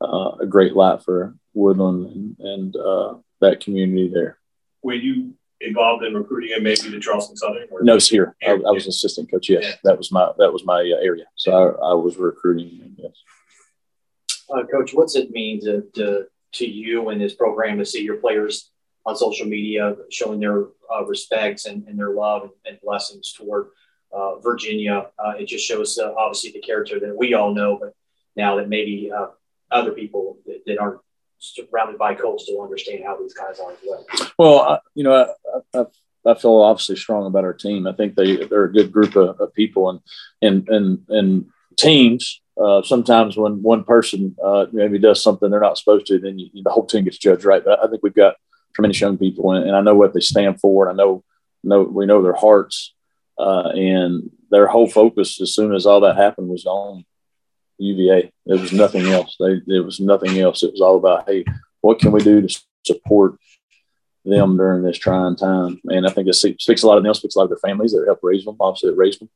uh, 0.00 0.32
a 0.40 0.46
great 0.46 0.74
lot 0.74 1.04
for 1.04 1.34
Woodland 1.54 2.06
and, 2.06 2.36
and 2.38 2.76
uh, 2.76 3.14
that 3.40 3.60
community 3.60 4.10
there. 4.12 4.38
Were 4.82 4.94
you 4.94 5.34
involved 5.60 6.04
in 6.04 6.14
recruiting 6.14 6.52
and 6.54 6.62
maybe 6.62 6.88
the 6.90 7.00
Charleston 7.00 7.36
Southern? 7.36 7.66
Or 7.70 7.82
no, 7.82 7.96
it's 7.96 8.08
here. 8.08 8.36
I, 8.42 8.52
I, 8.52 8.70
was 8.70 8.86
assistant 8.86 9.30
coach. 9.30 9.48
Yes, 9.48 9.64
yeah. 9.64 9.74
that 9.84 9.98
was 9.98 10.12
my 10.12 10.32
that 10.38 10.52
was 10.52 10.64
my 10.64 10.80
uh, 10.80 11.02
area. 11.02 11.24
So 11.36 11.52
I, 11.52 11.90
I, 11.90 11.94
was 11.94 12.16
recruiting. 12.16 12.96
Yes. 12.96 13.12
Uh, 14.50 14.64
coach, 14.64 14.92
what's 14.92 15.16
it 15.16 15.30
mean 15.30 15.60
to, 15.62 15.84
to 15.94 16.26
to 16.54 16.66
you 16.66 17.08
and 17.08 17.20
this 17.20 17.34
program 17.34 17.78
to 17.78 17.84
see 17.84 18.02
your 18.02 18.16
players 18.16 18.70
on 19.06 19.16
social 19.16 19.46
media 19.46 19.96
showing 20.10 20.40
their 20.40 20.66
uh, 20.92 21.04
respects 21.04 21.66
and, 21.66 21.86
and, 21.88 21.98
their 21.98 22.10
love 22.10 22.42
and, 22.42 22.52
and 22.66 22.78
blessings 22.82 23.32
toward 23.32 23.68
uh, 24.12 24.38
Virginia? 24.38 25.06
Uh, 25.18 25.32
it 25.38 25.46
just 25.46 25.66
shows 25.66 25.98
uh, 25.98 26.12
obviously 26.14 26.52
the 26.52 26.60
character 26.60 27.00
that 27.00 27.16
we 27.16 27.34
all 27.34 27.54
know, 27.54 27.78
but 27.80 27.94
now 28.36 28.56
that 28.56 28.68
maybe 28.68 29.10
other 29.74 29.92
people 29.92 30.38
that, 30.46 30.62
that 30.66 30.78
aren't 30.78 31.00
surrounded 31.38 31.98
by 31.98 32.14
coastal 32.14 32.62
understand 32.62 33.04
how 33.04 33.16
these 33.20 33.34
guys 33.34 33.60
are 33.60 33.72
as 33.72 33.78
well. 33.86 34.06
Well, 34.38 34.60
I, 34.60 34.78
you 34.94 35.04
know, 35.04 35.34
I, 35.74 35.78
I, 35.78 35.84
I, 36.26 36.34
feel 36.34 36.56
obviously 36.56 36.96
strong 36.96 37.26
about 37.26 37.44
our 37.44 37.52
team. 37.52 37.86
I 37.86 37.92
think 37.92 38.14
they 38.14 38.46
they're 38.46 38.64
a 38.64 38.72
good 38.72 38.92
group 38.92 39.16
of, 39.16 39.40
of 39.40 39.52
people, 39.54 39.90
and 39.90 40.00
and 40.40 40.68
and 40.68 40.98
and 41.08 41.46
teams. 41.76 42.40
Uh, 42.56 42.82
sometimes 42.82 43.36
when 43.36 43.62
one 43.62 43.82
person 43.84 44.36
uh, 44.42 44.66
maybe 44.72 44.98
does 44.98 45.22
something 45.22 45.50
they're 45.50 45.60
not 45.60 45.76
supposed 45.76 46.06
to, 46.06 46.18
then 46.18 46.38
you, 46.38 46.48
the 46.62 46.70
whole 46.70 46.86
team 46.86 47.04
gets 47.04 47.18
judged 47.18 47.44
right. 47.44 47.64
But 47.64 47.82
I 47.82 47.88
think 47.88 48.02
we've 48.02 48.14
got 48.14 48.36
tremendous 48.74 49.00
young 49.00 49.18
people, 49.18 49.52
and, 49.52 49.66
and 49.66 49.76
I 49.76 49.80
know 49.80 49.94
what 49.94 50.14
they 50.14 50.20
stand 50.20 50.60
for. 50.60 50.88
And 50.88 51.00
I 51.00 51.04
know 51.04 51.24
know 51.62 51.82
we 51.82 52.06
know 52.06 52.22
their 52.22 52.34
hearts, 52.34 52.94
uh, 53.38 53.70
and 53.74 54.30
their 54.50 54.66
whole 54.66 54.88
focus 54.88 55.40
as 55.40 55.54
soon 55.54 55.74
as 55.74 55.84
all 55.84 56.00
that 56.00 56.16
happened 56.16 56.48
was 56.48 56.64
on 56.64 57.04
UVA. 57.78 58.32
There 58.46 58.58
was 58.58 58.72
nothing 58.72 59.06
else. 59.06 59.36
They, 59.38 59.60
there 59.66 59.82
was 59.82 60.00
nothing 60.00 60.38
else. 60.38 60.62
It 60.62 60.72
was 60.72 60.80
all 60.80 60.96
about, 60.96 61.28
hey, 61.28 61.44
what 61.80 61.98
can 61.98 62.12
we 62.12 62.22
do 62.22 62.40
to 62.40 62.62
support 62.86 63.38
them 64.24 64.56
during 64.56 64.82
this 64.82 64.98
trying 64.98 65.36
time? 65.36 65.80
And 65.86 66.06
I 66.06 66.10
think 66.10 66.28
it 66.28 66.34
speaks 66.34 66.82
a 66.82 66.86
lot 66.86 66.98
of 66.98 67.04
them, 67.04 67.14
speaks 67.14 67.36
a 67.36 67.38
lot 67.38 67.44
of 67.44 67.50
their 67.50 67.58
families 67.58 67.92
that 67.92 68.04
help 68.06 68.20
raise 68.22 68.44
them, 68.44 68.56
obviously 68.60 68.90
that 68.90 68.96
raised 68.96 69.20
them. 69.20 69.30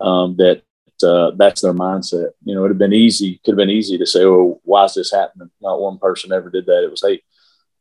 Um, 0.00 0.36
that 0.36 0.62
uh, 1.02 1.32
that's 1.36 1.60
their 1.60 1.72
mindset. 1.72 2.30
You 2.44 2.54
know, 2.54 2.64
it'd 2.64 2.72
have 2.72 2.78
been 2.78 2.92
easy, 2.92 3.40
could 3.44 3.52
have 3.52 3.56
been 3.56 3.70
easy 3.70 3.98
to 3.98 4.06
say, 4.06 4.24
oh, 4.24 4.60
why 4.64 4.84
is 4.84 4.94
this 4.94 5.12
happening? 5.12 5.50
Not 5.60 5.80
one 5.80 5.98
person 5.98 6.32
ever 6.32 6.50
did 6.50 6.66
that. 6.66 6.84
It 6.84 6.90
was, 6.90 7.02
hey, 7.02 7.22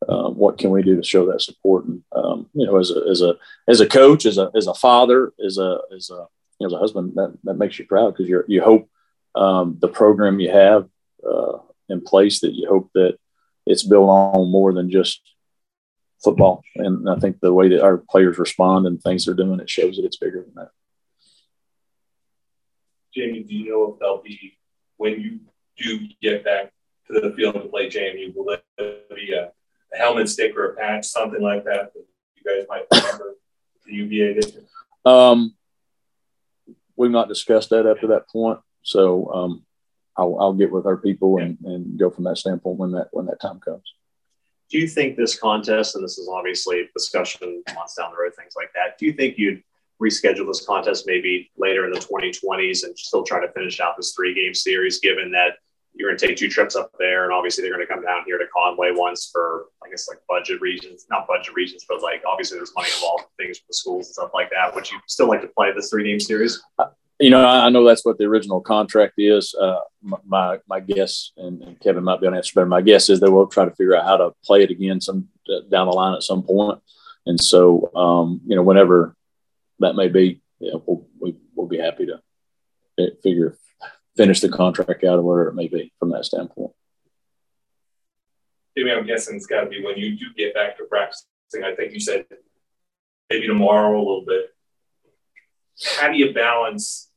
um, 0.08 0.36
what 0.36 0.58
can 0.58 0.72
we 0.72 0.84
do 0.84 0.96
to 0.96 1.04
show 1.04 1.26
that 1.28 1.42
support? 1.42 1.86
And 1.86 2.04
um, 2.16 2.50
you 2.54 2.66
know, 2.66 2.78
as 2.78 2.92
a 2.92 3.10
as 3.10 3.22
a 3.22 3.36
as 3.68 3.80
a 3.80 3.88
coach, 3.88 4.26
as 4.26 4.38
a 4.38 4.52
as 4.56 4.68
a 4.68 4.74
father, 4.74 5.34
as 5.46 5.58
a 5.58 5.80
as 5.96 6.10
a 6.10 6.28
you 6.60 6.68
know, 6.68 6.68
as 6.68 6.74
a 6.74 6.80
husband, 6.80 7.14
that, 7.16 7.38
that 7.44 7.56
makes 7.56 7.80
you 7.80 7.86
proud 7.86 8.12
because 8.12 8.28
you 8.28 8.44
you 8.48 8.62
hope 8.62 8.90
um, 9.36 9.78
the 9.80 9.88
program 9.88 10.40
you 10.40 10.52
have 10.52 10.88
uh, 11.28 11.58
in 11.90 12.02
place 12.02 12.42
that 12.42 12.54
you 12.54 12.68
hope 12.68 12.90
that 12.94 13.18
it's 13.66 13.84
built 13.84 14.10
on 14.10 14.52
more 14.52 14.74
than 14.74 14.92
just 14.92 15.22
football. 16.24 16.64
And 16.76 17.10
I 17.10 17.18
think 17.18 17.40
the 17.40 17.54
way 17.54 17.70
that 17.70 17.84
our 17.84 17.98
players 17.98 18.38
respond 18.38 18.88
and 18.88 19.02
things 19.02 19.26
they're 19.26 19.34
doing, 19.34 19.60
it 19.60 19.70
shows 19.70 19.98
that 19.98 20.06
it's 20.06 20.18
bigger 20.18 20.42
than 20.42 20.54
that. 20.56 20.70
Jamey, 23.16 23.48
do 23.48 23.56
you 23.56 23.70
know 23.70 23.94
if 23.94 24.00
they'll 24.00 24.22
be, 24.22 24.58
when 24.98 25.20
you 25.20 25.40
do 25.78 26.08
get 26.22 26.44
back 26.44 26.72
to 27.08 27.20
the 27.20 27.34
field 27.36 27.56
to 27.56 27.62
play 27.62 27.88
JMU, 27.88 28.34
will 28.36 28.58
there 28.78 28.96
be 29.16 29.34
a, 29.34 29.52
a 29.94 29.98
helmet 29.98 30.30
sticker, 30.30 30.72
a 30.72 30.76
patch, 30.76 31.06
something 31.06 31.42
like 31.42 31.66
that 31.66 31.94
that 31.94 32.06
you 32.36 32.44
guys 32.44 32.66
might 32.68 32.86
remember 32.92 33.36
the 33.86 33.94
UVA 33.94 34.34
did? 34.34 34.66
Um, 35.06 35.54
we've 36.96 37.12
not 37.12 37.28
discussed 37.28 37.70
that 37.70 37.86
up 37.86 38.00
to 38.00 38.08
that 38.08 38.30
point. 38.30 38.60
So 38.84 39.32
um, 39.34 39.64
I'll, 40.18 40.38
I'll 40.40 40.54
get 40.54 40.72
with 40.72 40.86
our 40.86 40.98
people 40.98 41.40
and, 41.40 41.58
and 41.64 41.98
go 41.98 42.10
from 42.10 42.26
that 42.26 42.38
standpoint 42.38 42.78
when 42.78 42.92
that 42.92 43.08
when 43.12 43.26
that 43.26 43.42
time 43.42 43.60
comes. 43.60 43.94
Do 44.70 44.78
you 44.78 44.88
think 44.88 45.18
this 45.18 45.38
contest, 45.38 45.96
and 45.96 46.04
this 46.04 46.18
is 46.18 46.30
obviously 46.30 46.90
discussion 46.94 47.64
months 47.76 47.96
down 47.96 48.12
the 48.12 48.18
road, 48.18 48.34
things 48.36 48.54
like 48.56 48.72
that, 48.74 48.98
do 48.98 49.06
you 49.06 49.14
think 49.14 49.38
you'd 49.38 49.62
reschedule 50.02 50.48
this 50.48 50.66
contest 50.66 51.06
maybe 51.06 51.52
later 51.58 51.86
in 51.86 51.92
the 51.92 52.00
2020s 52.00 52.84
and 52.84 52.98
still 52.98 53.24
try 53.24 53.46
to 53.46 53.52
finish 53.54 53.80
out 53.80 53.96
this 53.96 54.14
three 54.14 54.34
game 54.34 54.54
series, 54.54 55.00
given 55.00 55.32
that 55.32 55.58
you're 55.94 56.10
going 56.10 56.18
to 56.18 56.28
take 56.28 56.38
two 56.38 56.50
trips 56.50 56.76
up 56.76 56.92
there, 56.98 57.24
and 57.24 57.34
obviously 57.34 57.62
they're 57.64 57.74
going 57.74 57.86
to 57.86 57.94
come 57.94 58.04
down 58.04 58.24
here 58.26 58.40
to 58.40 58.46
Conway 58.56 58.92
once 58.94 59.30
for, 59.32 59.68
I 59.86 59.90
guess, 59.90 60.08
like 60.10 60.18
budget 60.28 60.60
reasons, 60.60 61.06
not 61.10 61.28
budget 61.28 61.54
reasons, 61.54 61.86
but 61.88 62.02
like 62.02 62.24
obviously 62.28 62.58
there's 62.58 62.74
money 62.76 62.90
involved, 62.96 63.26
things 63.38 63.60
for 63.60 63.66
the 63.70 63.74
schools 63.76 64.08
and 64.08 64.14
stuff 64.14 64.32
like 64.34 64.50
that. 64.50 64.74
Would 64.74 64.90
you 64.90 64.98
still 65.08 65.28
like 65.28 65.42
to 65.42 65.48
play 65.48 65.72
this 65.72 65.92
three 65.92 66.04
game 66.04 66.20
series? 66.20 66.64
You 67.20 67.30
know, 67.30 67.46
I 67.46 67.70
know 67.70 67.86
that's 67.86 68.04
what 68.04 68.18
the 68.18 68.26
original 68.26 68.60
contract 68.60 69.14
is. 69.18 69.54
Uh, 69.54 69.80
my 70.02 70.60
my 70.68 70.80
guess, 70.80 71.32
and, 71.38 71.80
Kevin 71.80 72.04
might 72.04 72.20
be 72.20 72.26
able 72.26 72.34
to 72.34 72.38
answer 72.38 72.56
better. 72.56 72.66
My 72.66 72.82
guess 72.82 73.10
is 73.10 73.20
they 73.20 73.30
will 73.30 73.48
try 73.48 73.66
to 73.66 73.72
figure 73.72 73.96
out 73.96 74.06
how 74.06 74.18
to 74.18 74.32
play 74.44 74.64
it 74.64 74.72
again 74.72 75.00
some 75.00 75.30
uh, 75.48 75.62
down 75.70 75.88
the 75.88 75.94
line 75.94 76.16
at 76.16 76.24
some 76.24 76.44
point. 76.44 76.82
And 77.26 77.40
so, 77.40 77.92
um, 77.96 78.42
you 78.46 78.56
know, 78.56 78.64
whenever 78.64 79.16
that 79.80 79.96
may 79.96 80.10
be, 80.10 80.42
know, 80.60 80.84
we'll, 80.86 81.08
we, 81.20 81.36
will 81.56 81.68
be 81.68 81.78
happy 81.78 82.08
to 82.08 83.12
figure 83.22 83.58
finish 84.16 84.42
the 84.42 84.50
contract 84.50 85.04
out 85.04 85.20
or 85.20 85.24
whatever 85.24 85.50
it 85.50 85.56
may 85.56 85.68
be 85.68 85.92
from 86.00 86.12
that 86.12 86.26
standpoint. 86.26 86.72
Jimmy, 88.78 88.92
I'm 88.92 89.06
guessing 89.06 89.36
it's 89.36 89.46
got 89.46 89.62
to 89.62 89.70
be 89.70 89.84
when 89.84 89.98
you 89.98 90.18
do 90.18 90.26
get 90.36 90.54
back 90.54 90.78
to 90.78 90.86
practicing. 90.86 91.64
I 91.64 91.76
think 91.76 91.94
you 91.94 92.00
said 92.00 92.26
maybe 93.30 93.48
tomorrow 93.48 93.98
a 93.98 94.00
little 94.00 94.26
bit. 94.26 94.50
How 95.98 96.12
do 96.12 96.18
you 96.18 96.34
balance 96.34 97.10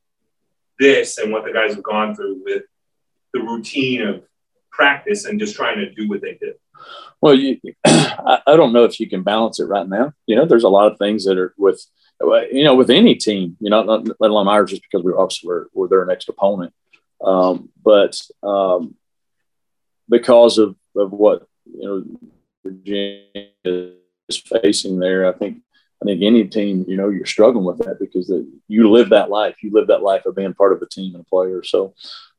this 0.79 1.19
and 1.19 1.33
what 1.33 1.45
the 1.45 1.53
guys 1.53 1.75
have 1.75 1.83
gone 1.83 2.15
through 2.15 2.43
with 2.45 2.63
the 3.33 3.41
routine 3.41 4.03
of 4.03 4.23
practice 4.71 5.25
and 5.25 5.41
just 5.41 5.57
trying 5.57 5.79
to 5.79 5.91
do 5.91 6.09
what 6.09 6.21
they 6.21 6.35
did? 6.35 6.55
Well, 7.21 7.35
you, 7.35 7.59
I, 7.85 8.41
don't 8.47 8.73
know 8.73 8.85
if 8.85 9.01
you 9.01 9.09
can 9.09 9.23
balance 9.23 9.61
it 9.61 9.65
right 9.65 9.89
now. 9.89 10.13
You 10.27 10.37
know, 10.37 10.45
there's 10.45 10.65
a 10.65 10.69
lot 10.69 10.91
of 10.91 10.99
things 10.99 11.25
that 11.25 11.39
are 11.39 11.55
with, 11.57 11.83
you 12.21 12.65
know, 12.65 12.75
with 12.75 12.91
any 12.91 13.15
team. 13.15 13.57
You 13.61 13.71
know, 13.71 13.83
let 13.83 14.31
alone 14.31 14.49
ours, 14.49 14.71
just 14.71 14.83
because 14.83 15.03
we're 15.03 15.19
obviously 15.19 15.49
we're, 15.49 15.67
we're 15.73 15.89
their 15.89 16.05
next 16.05 16.29
opponent. 16.29 16.73
Um, 17.25 17.71
but 17.83 18.21
um, 18.43 18.95
because 20.09 20.59
of, 20.59 20.77
of 20.95 21.13
what 21.13 21.47
you 21.65 21.83
know 21.83 22.05
Virginia 22.65 23.49
is 24.29 24.37
facing 24.63 24.99
there, 24.99 25.27
I 25.27 25.33
think 25.33 25.59
I 26.03 26.05
think 26.05 26.23
any 26.23 26.45
team, 26.45 26.85
you 26.87 26.97
know, 26.97 27.09
you're 27.09 27.27
struggling 27.27 27.65
with 27.65 27.79
that 27.79 27.99
because 27.99 28.27
the, 28.27 28.47
you 28.69 28.91
live 28.91 29.11
that 29.11 29.31
life. 29.31 29.57
You 29.63 29.71
live 29.73 29.87
that 29.89 30.03
life 30.03 30.27
of 30.27 30.37
being 30.37 30.55
part 30.55 30.73
of 30.73 30.83
a 30.83 30.87
team 30.87 31.15
and 31.15 31.23
a 31.23 31.29
player. 31.29 31.63
So, 31.63 31.95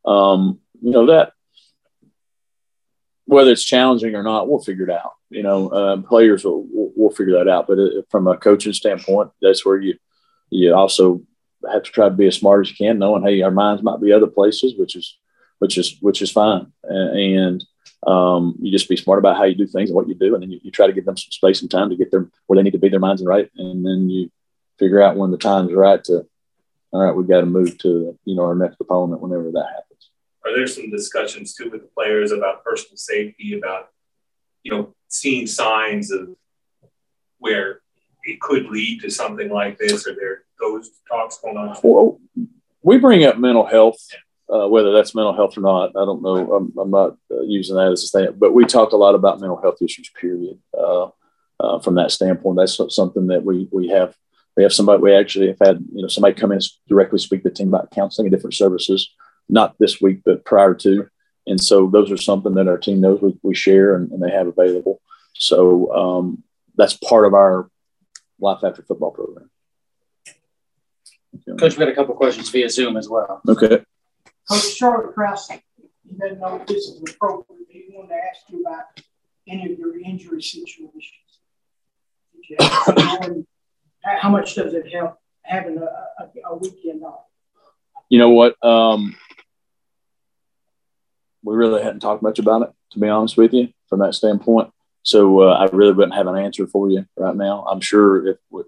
um, 0.05 0.59
you 0.81 0.91
know 0.91 1.07
that 1.07 1.33
whether 3.27 3.51
it's 3.51 3.63
challenging 3.63 4.15
or 4.15 4.23
not, 4.23 4.49
we'll 4.49 4.59
figure 4.59 4.85
it 4.85 4.89
out. 4.89 5.11
You 5.29 5.43
know, 5.43 5.67
uh, 5.69 5.97
players 5.97 6.45
will 6.45 6.65
we'll, 6.71 6.91
we'll, 6.95 7.09
figure 7.11 7.33
that 7.33 7.49
out. 7.49 7.67
But 7.67 7.77
uh, 7.77 8.01
from 8.09 8.25
a 8.27 8.37
coaching 8.37 8.73
standpoint, 8.73 9.31
that's 9.41 9.65
where 9.65 9.77
you 9.77 9.95
you 10.49 10.73
also 10.73 11.21
have 11.69 11.83
to 11.83 11.91
try 11.91 12.07
to 12.07 12.15
be 12.15 12.27
as 12.27 12.37
smart 12.37 12.65
as 12.65 12.71
you 12.71 12.77
can, 12.77 12.97
knowing 12.97 13.23
hey, 13.23 13.41
our 13.41 13.51
minds 13.51 13.83
might 13.83 14.01
be 14.01 14.13
other 14.13 14.27
places, 14.27 14.75
which 14.77 14.95
is 14.95 15.17
which 15.59 15.77
is 15.77 15.97
which 15.99 16.21
is 16.21 16.31
fine, 16.31 16.71
and 16.83 17.63
um, 18.07 18.55
you 18.61 18.71
just 18.71 18.87
be 18.87 18.95
smart 18.95 19.19
about 19.19 19.35
how 19.35 19.43
you 19.43 19.53
do 19.53 19.67
things 19.67 19.89
and 19.89 19.95
what 19.95 20.07
you 20.07 20.15
do, 20.15 20.33
and 20.33 20.41
then 20.41 20.49
you, 20.49 20.59
you, 20.63 20.71
try 20.71 20.87
to 20.87 20.93
give 20.93 21.03
them 21.03 21.17
some 21.17 21.31
space 21.31 21.61
and 21.61 21.69
time 21.69 21.89
to 21.89 21.97
get 21.97 22.09
them 22.09 22.31
where 22.45 22.55
they 22.55 22.63
need 22.63 22.71
to 22.71 22.79
be, 22.79 22.87
their 22.87 23.01
minds 23.01 23.21
and 23.21 23.27
right, 23.27 23.51
and 23.57 23.85
then 23.85 24.09
you 24.09 24.31
figure 24.79 25.01
out 25.01 25.17
when 25.17 25.29
the 25.29 25.37
time's 25.37 25.73
right 25.73 26.01
to, 26.05 26.25
all 26.91 27.03
right, 27.03 27.11
we've 27.11 27.27
got 27.27 27.41
to 27.41 27.45
move 27.45 27.77
to 27.79 28.17
you 28.23 28.35
know 28.35 28.43
our 28.43 28.55
next 28.55 28.77
opponent 28.79 29.21
whenever 29.21 29.51
that 29.51 29.65
happens. 29.75 30.09
Are 30.45 30.55
there 30.55 30.67
some 30.67 30.89
discussions 30.89 31.53
too 31.53 31.69
with 31.69 31.81
the 31.81 31.89
players 31.89 32.31
about 32.31 32.63
personal 32.63 32.95
safety, 32.95 33.57
about 33.57 33.89
you 34.63 34.71
know 34.71 34.95
seeing 35.09 35.45
signs 35.45 36.09
of 36.09 36.29
where 37.39 37.81
it 38.23 38.39
could 38.39 38.67
lead 38.67 39.01
to 39.01 39.09
something 39.09 39.49
like 39.49 39.77
this? 39.77 40.07
Are 40.07 40.15
there 40.15 40.43
those 40.61 40.91
talks 41.09 41.39
going 41.39 41.57
on? 41.57 41.75
Well, 41.83 42.21
we 42.81 42.97
bring 42.99 43.25
up 43.25 43.37
mental 43.37 43.65
health, 43.65 43.99
uh, 44.53 44.67
whether 44.67 44.91
that's 44.91 45.15
mental 45.15 45.35
health 45.35 45.57
or 45.57 45.61
not. 45.61 45.89
I 45.89 46.05
don't 46.05 46.21
know. 46.21 46.53
I'm, 46.53 46.73
I'm 46.79 46.91
not 46.91 47.17
uh, 47.31 47.41
using 47.41 47.75
that 47.75 47.91
as 47.91 48.03
a 48.03 48.17
thing, 48.17 48.35
but 48.37 48.53
we 48.53 48.65
talk 48.65 48.91
a 48.91 48.97
lot 48.97 49.15
about 49.15 49.39
mental 49.39 49.61
health 49.61 49.81
issues. 49.81 50.09
Period. 50.09 50.59
Uh, 50.77 51.09
uh 51.59 51.79
from 51.79 51.95
that 51.95 52.11
standpoint, 52.11 52.57
that's 52.57 52.79
something 52.95 53.27
that 53.27 53.43
we 53.43 53.67
we 53.71 53.89
have. 53.89 54.15
We 54.55 54.63
have 54.63 54.73
somebody. 54.73 55.01
We 55.01 55.13
actually 55.13 55.47
have 55.47 55.59
had 55.59 55.79
you 55.93 56.01
know 56.01 56.07
somebody 56.07 56.33
come 56.33 56.51
in 56.51 56.57
and 56.57 56.67
directly 56.87 57.19
speak 57.19 57.43
to 57.43 57.49
the 57.49 57.55
team 57.55 57.67
about 57.67 57.91
counseling 57.91 58.27
and 58.27 58.33
different 58.33 58.53
services. 58.53 59.09
Not 59.49 59.75
this 59.79 60.01
week, 60.01 60.21
but 60.25 60.45
prior 60.45 60.73
to. 60.75 61.07
And 61.45 61.61
so 61.61 61.87
those 61.87 62.11
are 62.11 62.17
something 62.17 62.55
that 62.55 62.67
our 62.67 62.77
team 62.77 62.99
knows 62.99 63.21
we, 63.21 63.37
we 63.41 63.55
share 63.55 63.95
and, 63.95 64.11
and 64.11 64.21
they 64.21 64.31
have 64.31 64.47
available. 64.47 65.01
So 65.33 65.93
um, 65.93 66.43
that's 66.75 66.93
part 66.93 67.25
of 67.25 67.33
our 67.33 67.69
life 68.39 68.63
after 68.63 68.81
football 68.83 69.11
program. 69.11 69.49
Coach, 71.57 71.77
we 71.77 71.85
got 71.85 71.87
a 71.87 71.95
couple 71.95 72.15
questions 72.15 72.49
via 72.49 72.69
Zoom 72.69 72.97
as 72.97 73.07
well. 73.07 73.41
Okay. 73.47 73.83
Coach 74.49 74.75
Charlotte 74.75 75.13
Krause, 75.13 75.49
you 75.77 76.17
didn't 76.19 76.39
know 76.39 76.55
if 76.55 76.67
this 76.67 76.87
is 76.87 77.01
appropriate. 77.01 77.67
He 77.69 77.85
wanted 77.89 78.09
to 78.09 78.15
ask 78.15 78.41
you 78.49 78.61
about 78.61 78.85
any 79.47 79.73
of 79.73 79.79
your 79.79 79.99
injury 79.99 80.41
situations. 80.41 81.03
How 84.03 84.29
much 84.29 84.55
does 84.55 84.73
it 84.73 84.91
help 84.91 85.17
having 85.43 85.77
a, 85.77 85.81
a, 85.83 86.51
a 86.51 86.55
weekend 86.55 87.03
off? 87.03 87.25
You 88.09 88.19
know 88.19 88.29
what? 88.29 88.55
Um, 88.63 89.17
we 91.43 91.55
really 91.55 91.83
hadn't 91.83 91.99
talked 91.99 92.23
much 92.23 92.39
about 92.39 92.61
it, 92.61 92.69
to 92.91 92.99
be 92.99 93.09
honest 93.09 93.37
with 93.37 93.53
you, 93.53 93.69
from 93.89 93.99
that 93.99 94.15
standpoint. 94.15 94.71
So 95.03 95.41
uh, 95.41 95.53
I 95.53 95.65
really 95.75 95.93
wouldn't 95.93 96.15
have 96.15 96.27
an 96.27 96.37
answer 96.37 96.67
for 96.67 96.89
you 96.89 97.05
right 97.17 97.35
now. 97.35 97.65
I'm 97.69 97.81
sure 97.81 98.27
if 98.27 98.37
we, 98.49 98.63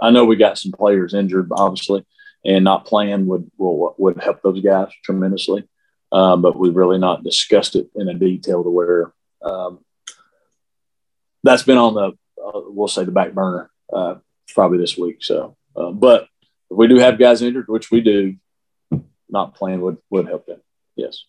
I 0.00 0.10
know 0.10 0.24
we 0.24 0.36
got 0.36 0.58
some 0.58 0.72
players 0.72 1.14
injured, 1.14 1.48
obviously, 1.50 2.04
and 2.44 2.64
not 2.64 2.86
playing 2.86 3.26
would 3.26 3.50
will, 3.56 3.94
would 3.98 4.22
help 4.22 4.42
those 4.42 4.60
guys 4.60 4.88
tremendously. 5.02 5.68
Um, 6.12 6.42
but 6.42 6.56
we've 6.56 6.76
really 6.76 6.98
not 6.98 7.24
discussed 7.24 7.74
it 7.74 7.88
in 7.96 8.08
a 8.08 8.14
detail 8.14 8.62
to 8.62 8.70
where 8.70 9.12
um, 9.42 9.80
that's 11.42 11.64
been 11.64 11.78
on 11.78 11.94
the 11.94 12.12
uh, 12.44 12.60
we'll 12.66 12.88
say 12.88 13.04
the 13.04 13.10
back 13.10 13.32
burner 13.32 13.70
uh, 13.92 14.16
probably 14.54 14.78
this 14.78 14.96
week. 14.96 15.22
So, 15.22 15.56
uh, 15.74 15.90
but 15.90 16.28
if 16.70 16.76
we 16.76 16.88
do 16.88 16.98
have 16.98 17.18
guys 17.18 17.42
injured, 17.42 17.68
which 17.68 17.90
we 17.90 18.00
do, 18.00 18.36
not 19.28 19.54
playing 19.54 19.80
would 19.80 19.96
would 20.10 20.26
help 20.26 20.46
them. 20.46 20.60
Yes. 20.96 21.24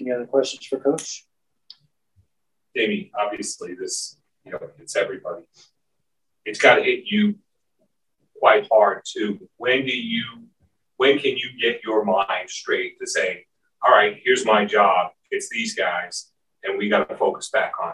Any 0.00 0.12
other 0.12 0.26
questions 0.26 0.64
for 0.64 0.78
Coach? 0.78 1.26
Jamey, 2.76 3.10
obviously 3.18 3.74
this, 3.74 4.16
you 4.44 4.52
know, 4.52 4.60
it's 4.78 4.96
everybody. 4.96 5.42
It's 6.44 6.60
got 6.60 6.76
to 6.76 6.82
hit 6.82 7.04
you 7.04 7.34
quite 8.40 8.66
hard 8.72 9.02
to 9.12 9.38
When 9.58 9.84
do 9.84 9.96
you, 9.96 10.24
when 10.96 11.18
can 11.18 11.36
you 11.36 11.50
get 11.60 11.82
your 11.84 12.04
mind 12.04 12.48
straight 12.48 12.98
to 13.00 13.06
say, 13.06 13.46
all 13.82 13.92
right, 13.92 14.18
here's 14.24 14.44
my 14.44 14.64
job. 14.64 15.12
It's 15.30 15.48
these 15.48 15.74
guys, 15.74 16.30
and 16.64 16.76
we 16.76 16.88
got 16.88 17.08
to 17.08 17.16
focus 17.16 17.50
back 17.50 17.72
on. 17.82 17.92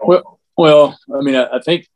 Well, 0.00 0.40
well, 0.56 0.98
I 1.14 1.20
mean, 1.20 1.36
I, 1.36 1.56
I 1.56 1.60
think 1.60 1.86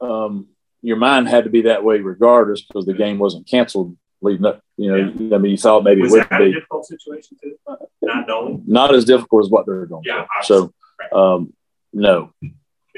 um, 0.00 0.48
your 0.80 0.96
mind 0.96 1.28
had 1.28 1.44
to 1.44 1.50
be 1.50 1.62
that 1.62 1.84
way 1.84 1.98
regardless 1.98 2.62
because 2.62 2.86
the 2.86 2.94
game 2.94 3.18
wasn't 3.18 3.48
canceled 3.48 3.96
leading 4.22 4.46
up. 4.46 4.60
You 4.76 4.90
know, 4.90 5.12
yeah. 5.18 5.34
I 5.34 5.38
mean, 5.38 5.52
you 5.52 5.58
thought 5.58 5.84
maybe 5.84 6.02
was 6.02 6.14
it 6.14 6.30
would 6.30 6.38
be 6.38 6.50
a 6.50 6.52
difficult 6.52 6.86
situation 6.86 7.36
too, 7.42 7.56
not 8.00 8.26
knowing. 8.28 8.62
Not 8.66 8.94
as 8.94 9.04
difficult 9.04 9.44
as 9.44 9.50
what 9.50 9.66
they're 9.66 9.86
going. 9.86 10.04
Yeah. 10.04 10.26
So 10.42 10.72
um, 11.12 11.52
no, 11.92 12.32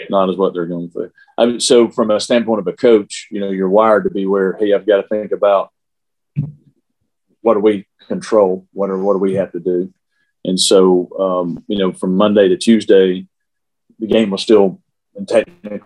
not 0.08 0.30
as 0.30 0.36
what 0.36 0.54
they're 0.54 0.66
going 0.66 0.90
through. 0.90 1.10
I 1.36 1.46
mean, 1.46 1.60
so 1.60 1.88
from 1.88 2.10
a 2.10 2.20
standpoint 2.20 2.60
of 2.60 2.66
a 2.66 2.72
coach, 2.72 3.28
you 3.30 3.40
know, 3.40 3.50
you're 3.50 3.68
wired 3.68 4.04
to 4.04 4.10
be 4.10 4.26
where, 4.26 4.56
hey, 4.58 4.72
I've 4.72 4.86
got 4.86 5.02
to 5.02 5.08
think 5.08 5.32
about 5.32 5.70
what 7.42 7.54
do 7.54 7.60
we 7.60 7.86
control, 8.08 8.66
what 8.72 8.90
are 8.90 8.98
what 8.98 9.14
do 9.14 9.18
we 9.18 9.34
have 9.34 9.52
to 9.52 9.60
do, 9.60 9.92
and 10.44 10.58
so 10.58 11.10
um, 11.18 11.64
you 11.68 11.78
know, 11.78 11.92
from 11.92 12.16
Monday 12.16 12.48
to 12.48 12.56
Tuesday, 12.56 13.26
the 13.98 14.06
game 14.06 14.30
was 14.30 14.42
still 14.42 14.80
technically 15.26 15.80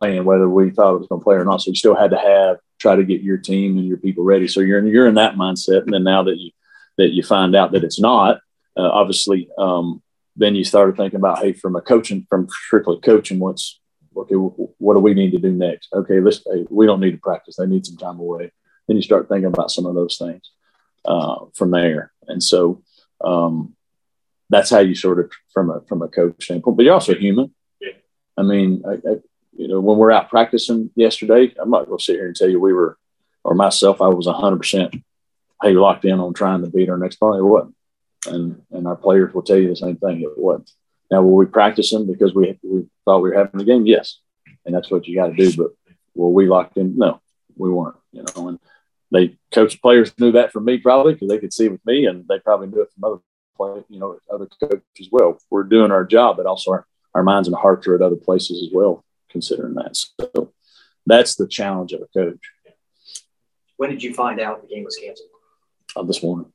playing, 0.00 0.24
whether 0.24 0.48
we 0.48 0.70
thought 0.70 0.94
it 0.94 0.98
was 0.98 1.08
going 1.08 1.20
to 1.20 1.24
play 1.24 1.36
or 1.36 1.44
not. 1.44 1.60
So 1.60 1.70
you 1.70 1.76
still 1.76 1.94
had 1.94 2.10
to 2.10 2.18
have 2.18 2.58
try 2.78 2.96
to 2.96 3.04
get 3.04 3.22
your 3.22 3.36
team 3.36 3.78
and 3.78 3.86
your 3.86 3.96
people 3.96 4.24
ready. 4.24 4.48
So 4.48 4.60
you're 4.60 4.78
in, 4.78 4.86
you're 4.86 5.06
in 5.06 5.14
that 5.14 5.36
mindset, 5.36 5.82
and 5.82 5.92
then 5.92 6.04
now 6.04 6.24
that 6.24 6.36
you 6.36 6.50
that 6.98 7.12
you 7.12 7.22
find 7.22 7.56
out 7.56 7.72
that 7.72 7.84
it's 7.84 8.00
not, 8.00 8.36
uh, 8.76 8.88
obviously 8.88 9.48
um, 9.56 10.02
then 10.36 10.54
you 10.54 10.64
started 10.64 10.96
thinking 10.96 11.18
about, 11.18 11.40
hey, 11.40 11.52
from 11.52 11.76
a 11.76 11.80
coaching, 11.80 12.26
from 12.28 12.48
strictly 12.48 12.98
coaching, 13.00 13.38
what's 13.38 13.80
okay? 14.16 14.34
What 14.34 14.94
do 14.94 15.00
we 15.00 15.14
need 15.14 15.32
to 15.32 15.38
do 15.38 15.52
next? 15.52 15.88
Okay, 15.92 16.20
let's. 16.20 16.42
Hey, 16.50 16.66
we 16.70 16.86
don't 16.86 17.00
need 17.00 17.12
to 17.12 17.18
practice. 17.18 17.56
They 17.56 17.66
need 17.66 17.86
some 17.86 17.96
time 17.96 18.18
away. 18.18 18.50
Then 18.86 18.96
you 18.96 19.02
start 19.02 19.28
thinking 19.28 19.46
about 19.46 19.70
some 19.70 19.86
of 19.86 19.94
those 19.94 20.16
things 20.16 20.50
uh, 21.04 21.46
from 21.54 21.70
there, 21.70 22.12
and 22.26 22.42
so 22.42 22.82
um, 23.22 23.74
that's 24.50 24.70
how 24.70 24.80
you 24.80 24.94
sort 24.94 25.20
of 25.20 25.30
from 25.52 25.70
a 25.70 25.82
from 25.88 26.02
a 26.02 26.08
coach 26.08 26.44
standpoint. 26.44 26.76
But 26.76 26.84
you're 26.84 26.94
also 26.94 27.14
human. 27.14 27.54
I 28.36 28.42
mean, 28.42 28.82
I, 28.86 28.92
I, 28.92 29.16
you 29.56 29.68
know, 29.68 29.80
when 29.80 29.98
we're 29.98 30.10
out 30.10 30.30
practicing 30.30 30.90
yesterday, 30.94 31.54
I'm 31.60 31.70
not 31.70 31.86
going 31.86 31.98
to 31.98 32.04
sit 32.04 32.16
here 32.16 32.26
and 32.26 32.34
tell 32.34 32.48
you 32.48 32.58
we 32.58 32.72
were, 32.72 32.96
or 33.44 33.54
myself, 33.54 34.00
I 34.00 34.08
was 34.08 34.26
100% 34.26 35.02
hey, 35.62 35.72
locked 35.72 36.04
in 36.04 36.18
on 36.18 36.34
trying 36.34 36.62
to 36.62 36.70
beat 36.70 36.88
our 36.88 36.98
next 36.98 37.16
opponent. 37.16 37.40
It 37.40 37.44
wasn't. 37.44 37.74
And, 38.26 38.62
and 38.70 38.86
our 38.86 38.96
players 38.96 39.34
will 39.34 39.42
tell 39.42 39.56
you 39.56 39.68
the 39.68 39.76
same 39.76 39.96
thing. 39.96 40.22
It 40.22 40.38
wasn't. 40.38 40.70
Now, 41.10 41.22
were 41.22 41.44
we 41.44 41.46
practicing 41.46 42.06
because 42.06 42.34
we, 42.34 42.58
we 42.62 42.86
thought 43.04 43.20
we 43.20 43.30
were 43.30 43.36
having 43.36 43.58
the 43.58 43.64
game? 43.64 43.86
Yes. 43.86 44.20
And 44.64 44.74
that's 44.74 44.90
what 44.90 45.06
you 45.06 45.16
got 45.16 45.28
to 45.28 45.34
do. 45.34 45.52
But 45.56 45.72
were 46.14 46.30
we 46.30 46.46
locked 46.46 46.76
in? 46.76 46.96
No, 46.96 47.20
we 47.56 47.70
weren't, 47.70 47.96
you 48.12 48.22
know, 48.22 48.48
and 48.48 48.58
they 49.10 49.36
coach 49.50 49.80
players 49.82 50.12
knew 50.18 50.32
that 50.32 50.52
from 50.52 50.64
me 50.64 50.78
probably 50.78 51.14
because 51.14 51.28
they 51.28 51.38
could 51.38 51.52
see 51.52 51.68
with 51.68 51.84
me 51.84 52.06
and 52.06 52.26
they 52.28 52.38
probably 52.38 52.68
knew 52.68 52.80
it 52.82 52.90
from 52.94 53.04
other 53.04 53.22
players, 53.56 53.84
you 53.88 53.98
know, 53.98 54.18
other 54.32 54.48
coaches 54.60 54.82
as 55.00 55.08
well. 55.12 55.38
We're 55.50 55.64
doing 55.64 55.90
our 55.90 56.04
job, 56.04 56.36
but 56.36 56.46
also 56.46 56.70
our, 56.70 56.86
our 57.14 57.22
minds 57.22 57.48
and 57.48 57.56
hearts 57.56 57.86
are 57.86 57.94
at 57.94 58.02
other 58.02 58.16
places 58.16 58.62
as 58.66 58.72
well, 58.72 59.04
considering 59.30 59.74
that. 59.74 59.96
So 59.96 60.52
that's 61.04 61.34
the 61.34 61.46
challenge 61.46 61.92
of 61.92 62.02
a 62.02 62.18
coach. 62.18 62.40
When 63.76 63.90
did 63.90 64.02
you 64.02 64.14
find 64.14 64.40
out 64.40 64.62
the 64.62 64.68
game 64.74 64.84
was 64.84 64.96
canceled? 64.96 65.28
Uh, 65.94 66.04
this 66.04 66.22
morning. 66.22 66.51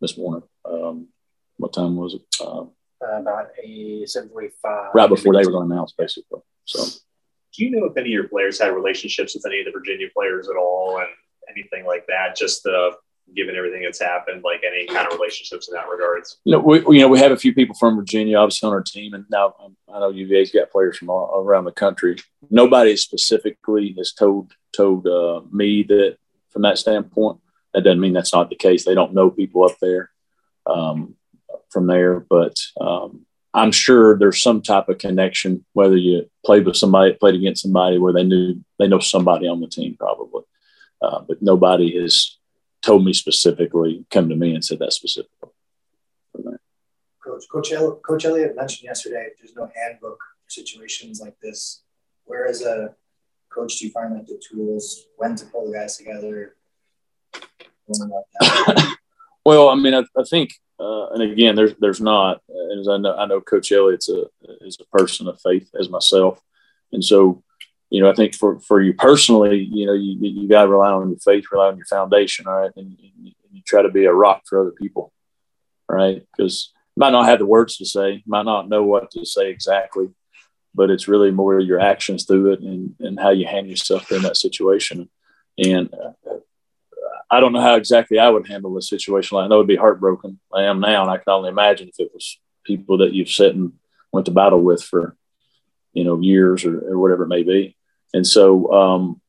This 0.00 0.16
morning. 0.16 0.42
Um, 0.64 1.08
what 1.56 1.72
time 1.72 1.96
was 1.96 2.14
it? 2.14 2.22
Uh, 2.40 2.62
uh, 3.02 3.20
about 3.20 3.48
a 3.62 4.06
seven 4.06 4.30
forty-five. 4.30 4.90
Right 4.94 5.08
before 5.08 5.34
they 5.34 5.44
were 5.44 5.52
going 5.52 5.68
to 5.68 5.74
announce, 5.74 5.92
basically. 5.92 6.40
So. 6.64 6.84
Do 7.52 7.64
you 7.64 7.70
know 7.72 7.86
if 7.86 7.96
any 7.96 8.10
of 8.10 8.12
your 8.12 8.28
players 8.28 8.60
had 8.60 8.68
relationships 8.68 9.34
with 9.34 9.44
any 9.44 9.58
of 9.58 9.66
the 9.66 9.72
Virginia 9.72 10.06
players 10.16 10.48
at 10.48 10.56
all, 10.56 10.98
and 10.98 11.08
anything 11.48 11.84
like 11.84 12.06
that? 12.06 12.36
Just 12.36 12.64
uh, 12.64 12.92
given 13.34 13.56
everything 13.56 13.82
that's 13.82 14.00
happened, 14.00 14.42
like 14.44 14.62
any 14.64 14.86
kind 14.86 15.06
of 15.06 15.18
relationships 15.18 15.68
in 15.68 15.74
that 15.74 15.88
regards? 15.88 16.38
You 16.44 16.52
know, 16.52 16.60
we 16.60 16.78
you 16.96 17.00
know 17.00 17.08
we 17.08 17.18
have 17.18 17.32
a 17.32 17.36
few 17.36 17.54
people 17.54 17.74
from 17.74 17.96
Virginia, 17.96 18.38
obviously 18.38 18.68
on 18.68 18.72
our 18.72 18.82
team, 18.82 19.14
and 19.14 19.24
now 19.30 19.54
um, 19.62 19.76
I 19.92 20.00
know 20.00 20.10
UVA's 20.10 20.50
got 20.50 20.70
players 20.70 20.96
from 20.96 21.10
all 21.10 21.42
around 21.44 21.64
the 21.64 21.72
country. 21.72 22.16
Nobody 22.50 22.96
specifically 22.96 23.94
has 23.98 24.12
told 24.12 24.52
told 24.74 25.06
uh, 25.06 25.42
me 25.50 25.82
that 25.84 26.16
from 26.50 26.62
that 26.62 26.78
standpoint. 26.78 27.40
That 27.74 27.82
doesn't 27.82 28.00
mean 28.00 28.12
that's 28.12 28.32
not 28.32 28.50
the 28.50 28.56
case. 28.56 28.84
They 28.84 28.94
don't 28.94 29.14
know 29.14 29.30
people 29.30 29.64
up 29.64 29.76
there 29.80 30.10
um, 30.66 31.14
from 31.70 31.86
there, 31.86 32.20
but 32.20 32.56
um, 32.80 33.26
I'm 33.54 33.72
sure 33.72 34.18
there's 34.18 34.42
some 34.42 34.62
type 34.62 34.88
of 34.88 34.98
connection. 34.98 35.64
Whether 35.72 35.96
you 35.96 36.30
played 36.44 36.66
with 36.66 36.76
somebody, 36.76 37.12
played 37.14 37.34
against 37.34 37.62
somebody, 37.62 37.98
where 37.98 38.12
they 38.12 38.24
knew 38.24 38.62
they 38.78 38.88
know 38.88 38.98
somebody 38.98 39.48
on 39.48 39.60
the 39.60 39.68
team, 39.68 39.96
probably. 39.98 40.42
Uh, 41.02 41.20
but 41.26 41.40
nobody 41.40 42.00
has 42.00 42.38
told 42.82 43.04
me 43.04 43.12
specifically, 43.12 44.04
come 44.10 44.28
to 44.28 44.36
me 44.36 44.54
and 44.54 44.64
said 44.64 44.78
that 44.78 44.92
specifically. 44.92 45.50
Coach, 47.24 47.44
Coach, 47.50 47.72
El- 47.72 47.96
Coach 47.96 48.24
Elliott 48.24 48.56
mentioned 48.56 48.86
yesterday 48.86 49.28
there's 49.38 49.54
no 49.54 49.70
handbook 49.74 50.18
situations 50.48 51.20
like 51.20 51.38
this. 51.42 51.82
Where 52.24 52.46
as 52.46 52.62
a 52.62 52.94
coach 53.52 53.78
do 53.78 53.86
you 53.86 53.92
find 53.92 54.14
like 54.14 54.26
the 54.26 54.40
tools, 54.40 55.06
when 55.16 55.34
to 55.36 55.46
pull 55.46 55.66
the 55.66 55.78
guys 55.78 55.96
together? 55.96 56.56
well, 59.44 59.68
I 59.68 59.74
mean, 59.74 59.94
I, 59.94 60.04
I 60.16 60.24
think, 60.28 60.52
uh, 60.78 61.08
and 61.10 61.22
again, 61.22 61.56
there's 61.56 61.74
there's 61.80 62.00
not, 62.00 62.40
as 62.78 62.88
I 62.88 62.96
know, 62.96 63.16
I 63.16 63.26
know 63.26 63.40
Coach 63.40 63.72
Elliott's 63.72 64.08
a 64.08 64.24
is 64.60 64.78
a 64.80 64.96
person 64.96 65.28
of 65.28 65.40
faith 65.40 65.70
as 65.78 65.88
myself, 65.88 66.40
and 66.92 67.04
so, 67.04 67.42
you 67.90 68.02
know, 68.02 68.10
I 68.10 68.14
think 68.14 68.34
for 68.34 68.60
for 68.60 68.80
you 68.80 68.94
personally, 68.94 69.58
you 69.58 69.86
know, 69.86 69.92
you 69.92 70.16
you 70.20 70.48
got 70.48 70.64
to 70.64 70.68
rely 70.68 70.90
on 70.90 71.10
your 71.10 71.18
faith, 71.18 71.44
rely 71.52 71.68
on 71.68 71.76
your 71.76 71.86
foundation, 71.86 72.46
all 72.46 72.60
right, 72.60 72.72
and, 72.76 72.98
and 72.98 73.34
you 73.52 73.62
try 73.66 73.82
to 73.82 73.90
be 73.90 74.04
a 74.04 74.12
rock 74.12 74.42
for 74.48 74.60
other 74.60 74.72
people, 74.72 75.12
right? 75.88 76.22
Because 76.36 76.72
might 76.96 77.10
not 77.10 77.26
have 77.26 77.38
the 77.38 77.46
words 77.46 77.76
to 77.78 77.86
say, 77.86 78.22
might 78.26 78.44
not 78.44 78.68
know 78.68 78.82
what 78.84 79.10
to 79.12 79.24
say 79.24 79.50
exactly, 79.50 80.08
but 80.74 80.90
it's 80.90 81.08
really 81.08 81.30
more 81.30 81.58
your 81.60 81.80
actions 81.80 82.24
through 82.24 82.52
it 82.52 82.60
and, 82.60 82.94
and 83.00 83.18
how 83.18 83.30
you 83.30 83.46
handle 83.46 83.70
yourself 83.70 84.10
in 84.12 84.22
that 84.22 84.36
situation. 84.36 85.08
And 85.58 85.92
uh, 85.94 86.38
I 87.30 87.38
don't 87.38 87.52
know 87.52 87.60
how 87.60 87.76
exactly 87.76 88.18
I 88.18 88.28
would 88.28 88.48
handle 88.48 88.76
a 88.76 88.82
situation 88.82 89.36
like 89.36 89.48
that. 89.48 89.54
I 89.54 89.58
would 89.58 89.68
be 89.68 89.76
heartbroken. 89.76 90.40
I 90.52 90.64
am 90.64 90.80
now, 90.80 91.02
and 91.02 91.10
I 91.10 91.16
can 91.16 91.28
only 91.28 91.50
imagine 91.50 91.88
if 91.88 91.94
it 91.98 92.10
was 92.12 92.38
people 92.64 92.98
that 92.98 93.12
you've 93.12 93.30
sat 93.30 93.54
and 93.54 93.72
went 94.12 94.26
to 94.26 94.32
battle 94.32 94.60
with 94.60 94.82
for, 94.82 95.16
you 95.92 96.02
know, 96.02 96.20
years 96.20 96.64
or, 96.64 96.76
or 96.90 96.98
whatever 96.98 97.22
it 97.24 97.28
may 97.28 97.44
be. 97.44 97.76
And 98.12 98.26
so, 98.26 98.72
um, 98.72 99.20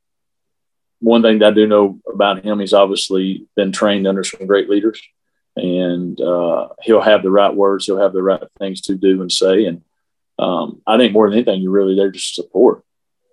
one 1.00 1.22
thing 1.22 1.40
that 1.40 1.52
I 1.52 1.56
do 1.56 1.68
know 1.68 2.00
about 2.12 2.44
him, 2.44 2.60
he's 2.60 2.74
obviously 2.74 3.48
been 3.56 3.72
trained 3.72 4.08
under 4.08 4.24
some 4.24 4.48
great 4.48 4.70
leaders, 4.70 5.02
and 5.56 6.20
uh, 6.20 6.70
he'll 6.82 7.02
have 7.02 7.22
the 7.22 7.32
right 7.32 7.54
words, 7.54 7.86
he'll 7.86 8.00
have 8.00 8.14
the 8.14 8.24
right 8.24 8.42
things 8.58 8.82
to 8.82 8.96
do 8.96 9.22
and 9.22 9.32
say. 9.32 9.66
And 9.66 9.84
um, 10.40 10.82
I 10.88 10.98
think 10.98 11.14
more 11.14 11.30
than 11.30 11.38
anything, 11.38 11.62
you're 11.62 11.72
really 11.72 11.96
there 11.96 12.12
to 12.12 12.20
support. 12.20 12.84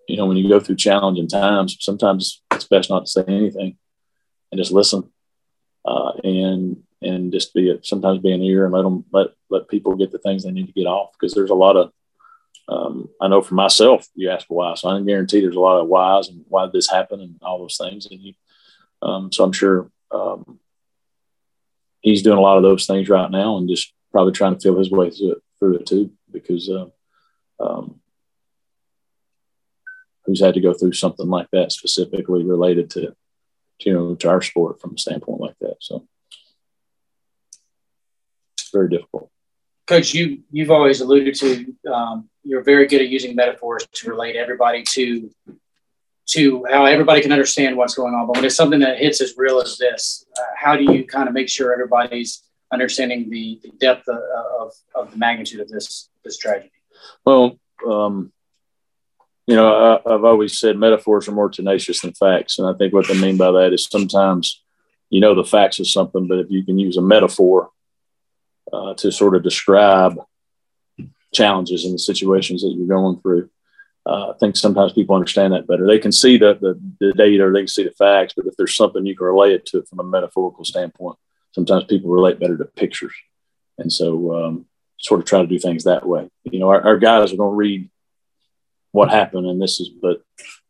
You 0.09 0.17
know, 0.17 0.27
when 0.27 0.37
you 0.37 0.49
go 0.49 0.61
through 0.61 0.77
challenging 0.77 1.29
times, 1.29 1.77
sometimes 1.81 2.43
it's 2.53 2.65
best 2.65 2.91
not 2.91 3.07
to 3.07 3.11
say 3.11 3.25
anything 3.27 3.79
and 4.51 4.59
just 4.59 4.73
listen 4.73 5.11
uh, 5.85 6.13
and 6.25 6.83
and 7.01 7.33
just 7.33 7.55
be 7.55 7.71
a, 7.71 7.83
sometimes 7.83 8.21
be 8.21 8.33
an 8.33 8.43
ear 8.43 8.65
and 8.65 8.75
let 8.75 8.83
them 8.83 9.05
let 9.13 9.29
let 9.51 9.69
people 9.69 9.95
get 9.95 10.11
the 10.11 10.19
things 10.19 10.45
they 10.45 10.51
need 10.51 10.67
to 10.67 10.73
get 10.73 10.87
off 10.87 11.13
because 11.13 11.35
there's 11.35 11.51
a 11.51 11.55
lot 11.55 11.77
of 11.77 11.93
um, 12.69 13.09
I 13.21 13.29
know 13.29 13.41
for 13.41 13.55
myself 13.55 14.07
you 14.15 14.31
ask 14.31 14.47
why 14.49 14.75
so 14.75 14.89
I 14.89 15.01
guarantee 15.01 15.41
there's 15.41 15.57
a 15.57 15.61
lot 15.61 15.81
of 15.81 15.89
whys 15.89 16.29
and 16.29 16.45
why 16.49 16.65
did 16.65 16.73
this 16.73 16.91
happen 16.91 17.21
and 17.21 17.37
all 17.43 17.59
those 17.59 17.79
things 17.79 18.07
and 18.07 18.21
you 18.21 18.35
um, 19.01 19.33
so 19.33 19.45
I'm 19.45 19.53
sure 19.53 19.91
um, 20.11 20.59
he's 22.01 22.23
doing 22.23 22.39
a 22.39 22.43
lot 22.43 22.57
of 22.57 22.63
those 22.63 22.87
things 22.87 23.09
right 23.09 23.31
now 23.31 23.57
and 23.57 23.69
just 23.69 23.93
probably 24.13 24.33
trying 24.33 24.55
to 24.55 24.61
feel 24.61 24.79
his 24.79 24.91
way 24.91 25.11
through 25.11 25.33
it, 25.33 25.43
through 25.59 25.77
it 25.77 25.87
too 25.87 26.11
because 26.33 26.69
uh, 26.69 26.87
um, 27.61 28.01
who's 30.25 30.41
had 30.41 30.55
to 30.55 30.61
go 30.61 30.75
through 30.75 30.93
something 30.93 31.29
like 31.29 31.49
that 31.53 31.73
specifically 31.73 32.45
related 32.45 32.91
to 32.91 33.15
you 33.81 33.93
know, 33.93 34.15
to 34.17 34.29
our 34.29 34.43
sport 34.43 34.81
from 34.81 34.95
a 34.95 34.99
standpoint 34.99 35.41
like 35.41 35.59
that. 35.61 35.77
So 35.81 36.07
it's 38.57 38.71
very 38.73 38.89
difficult. 38.89 39.31
Coach, 39.87 40.13
you 40.13 40.43
you've 40.51 40.71
always 40.71 41.01
alluded 41.01 41.35
to 41.37 41.75
um, 41.91 42.29
you're 42.43 42.63
very 42.63 42.87
good 42.87 43.01
at 43.01 43.09
using 43.09 43.35
metaphors 43.35 43.87
to 43.93 44.11
relate 44.11 44.37
everybody 44.37 44.83
to 44.83 45.31
to 46.29 46.67
how 46.71 46.85
everybody 46.85 47.23
can 47.23 47.33
understand 47.33 47.77
what's 47.77 47.95
going 47.95 48.15
on. 48.15 48.27
But 48.27 48.37
when 48.37 48.45
it's 48.45 48.55
something 48.55 48.81
that 48.81 48.99
hits 48.99 49.23
as 49.23 49.35
real 49.39 49.61
as 49.61 49.79
this, 49.79 50.27
uh, 50.37 50.43
how 50.57 50.77
do 50.77 50.85
you 50.85 51.07
kind 51.07 51.27
of 51.27 51.33
make 51.33 51.49
sure 51.49 51.73
everybody's 51.73 52.43
understanding 52.71 53.31
the, 53.31 53.59
the 53.63 53.71
depth 53.81 54.07
of, 54.09 54.19
of, 54.61 54.73
of, 54.95 55.11
the 55.11 55.17
magnitude 55.17 55.61
of 55.61 55.69
this 55.71 56.11
this 56.25 56.37
tragedy? 56.37 56.71
Well, 57.25 57.59
um, 57.87 58.31
you 59.49 59.57
know, 59.57 60.03
I, 60.07 60.13
have 60.13 60.25
always 60.27 60.59
said 60.59 60.77
metaphors 60.77 61.27
are 61.27 61.33
more 61.33 61.49
tenacious 61.49 62.03
than 62.03 62.13
facts. 62.13 62.59
And 62.59 62.69
I 62.69 62.75
think 62.75 62.93
what 62.93 63.09
they 63.09 63.19
mean 63.19 63.39
by 63.39 63.51
that 63.51 63.73
is 63.73 63.89
sometimes 63.91 64.63
you 65.09 65.23
know 65.23 65.35
the 65.35 65.43
facts 65.43 65.81
is 65.81 65.91
something, 65.91 66.29
but 66.29 66.39
if 66.39 66.51
you 66.51 66.63
can 66.63 66.79
use 66.79 66.99
a 66.99 67.03
metaphor 67.03 67.71
uh, 68.71 68.93
to 68.95 69.11
sort 69.11 69.35
of 69.35 69.43
describe 69.43 70.19
challenges 71.33 71.87
and 71.87 71.95
the 71.95 71.99
situations 71.99 72.61
that 72.61 72.75
you're 72.77 72.87
going 72.87 73.19
through, 73.21 73.49
uh, 74.05 74.33
I 74.33 74.39
think 74.39 74.55
sometimes 74.55 74.93
people 74.93 75.17
understand 75.17 75.55
that 75.55 75.67
better. 75.67 75.87
They 75.87 75.99
can 75.99 76.13
see 76.13 76.37
the, 76.37 76.59
the, 76.61 76.79
the 77.01 77.13
data 77.15 77.47
or 77.47 77.53
they 77.53 77.61
can 77.61 77.69
see 77.69 77.85
the 77.85 77.91
facts, 77.93 78.35
but 78.37 78.47
if 78.47 78.55
there's 78.59 78.77
something 78.77 79.07
you 79.07 79.17
can 79.17 79.27
relate 79.27 79.53
it 79.53 79.67
to 79.67 79.83
from 79.85 80.01
a 80.01 80.05
metaphorical 80.05 80.67
standpoint, 80.67 81.17
sometimes 81.53 81.85
people 81.85 82.11
relate 82.11 82.39
better 82.39 82.59
to 82.59 82.67
pictures. 82.67 83.15
And 83.79 83.91
so, 83.91 84.45
um, 84.45 84.67
sort 85.01 85.21
of 85.21 85.27
try 85.27 85.41
to 85.41 85.47
do 85.47 85.59
things 85.59 85.85
that 85.85 86.07
way. 86.07 86.29
You 86.43 86.59
know, 86.59 86.69
our, 86.69 86.83
our 86.83 86.99
guys 86.99 87.33
are 87.33 87.37
going 87.37 87.53
to 87.53 87.57
read 87.57 87.89
what 88.99 89.11
happened 89.11 89.47
and 89.47 89.63
this 89.63 89.79
is 89.79 89.89
but 89.89 90.23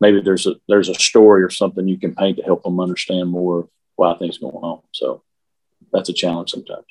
maybe 0.03 0.21
there's 0.21 0.47
a 0.47 0.55
there's 0.69 0.91
a 0.91 0.95
story 0.95 1.43
or 1.43 1.49
something 1.49 1.88
you 1.88 1.99
can 1.99 2.14
paint 2.14 2.37
to 2.37 2.43
help 2.43 2.62
them 2.62 2.79
understand 2.79 3.31
more 3.31 3.71
why 3.97 4.14
things 4.19 4.37
going 4.37 4.55
on. 4.55 4.83
So 4.93 5.23
that's 5.95 6.11
a 6.11 6.12
challenge 6.12 6.51
sometimes 6.51 6.85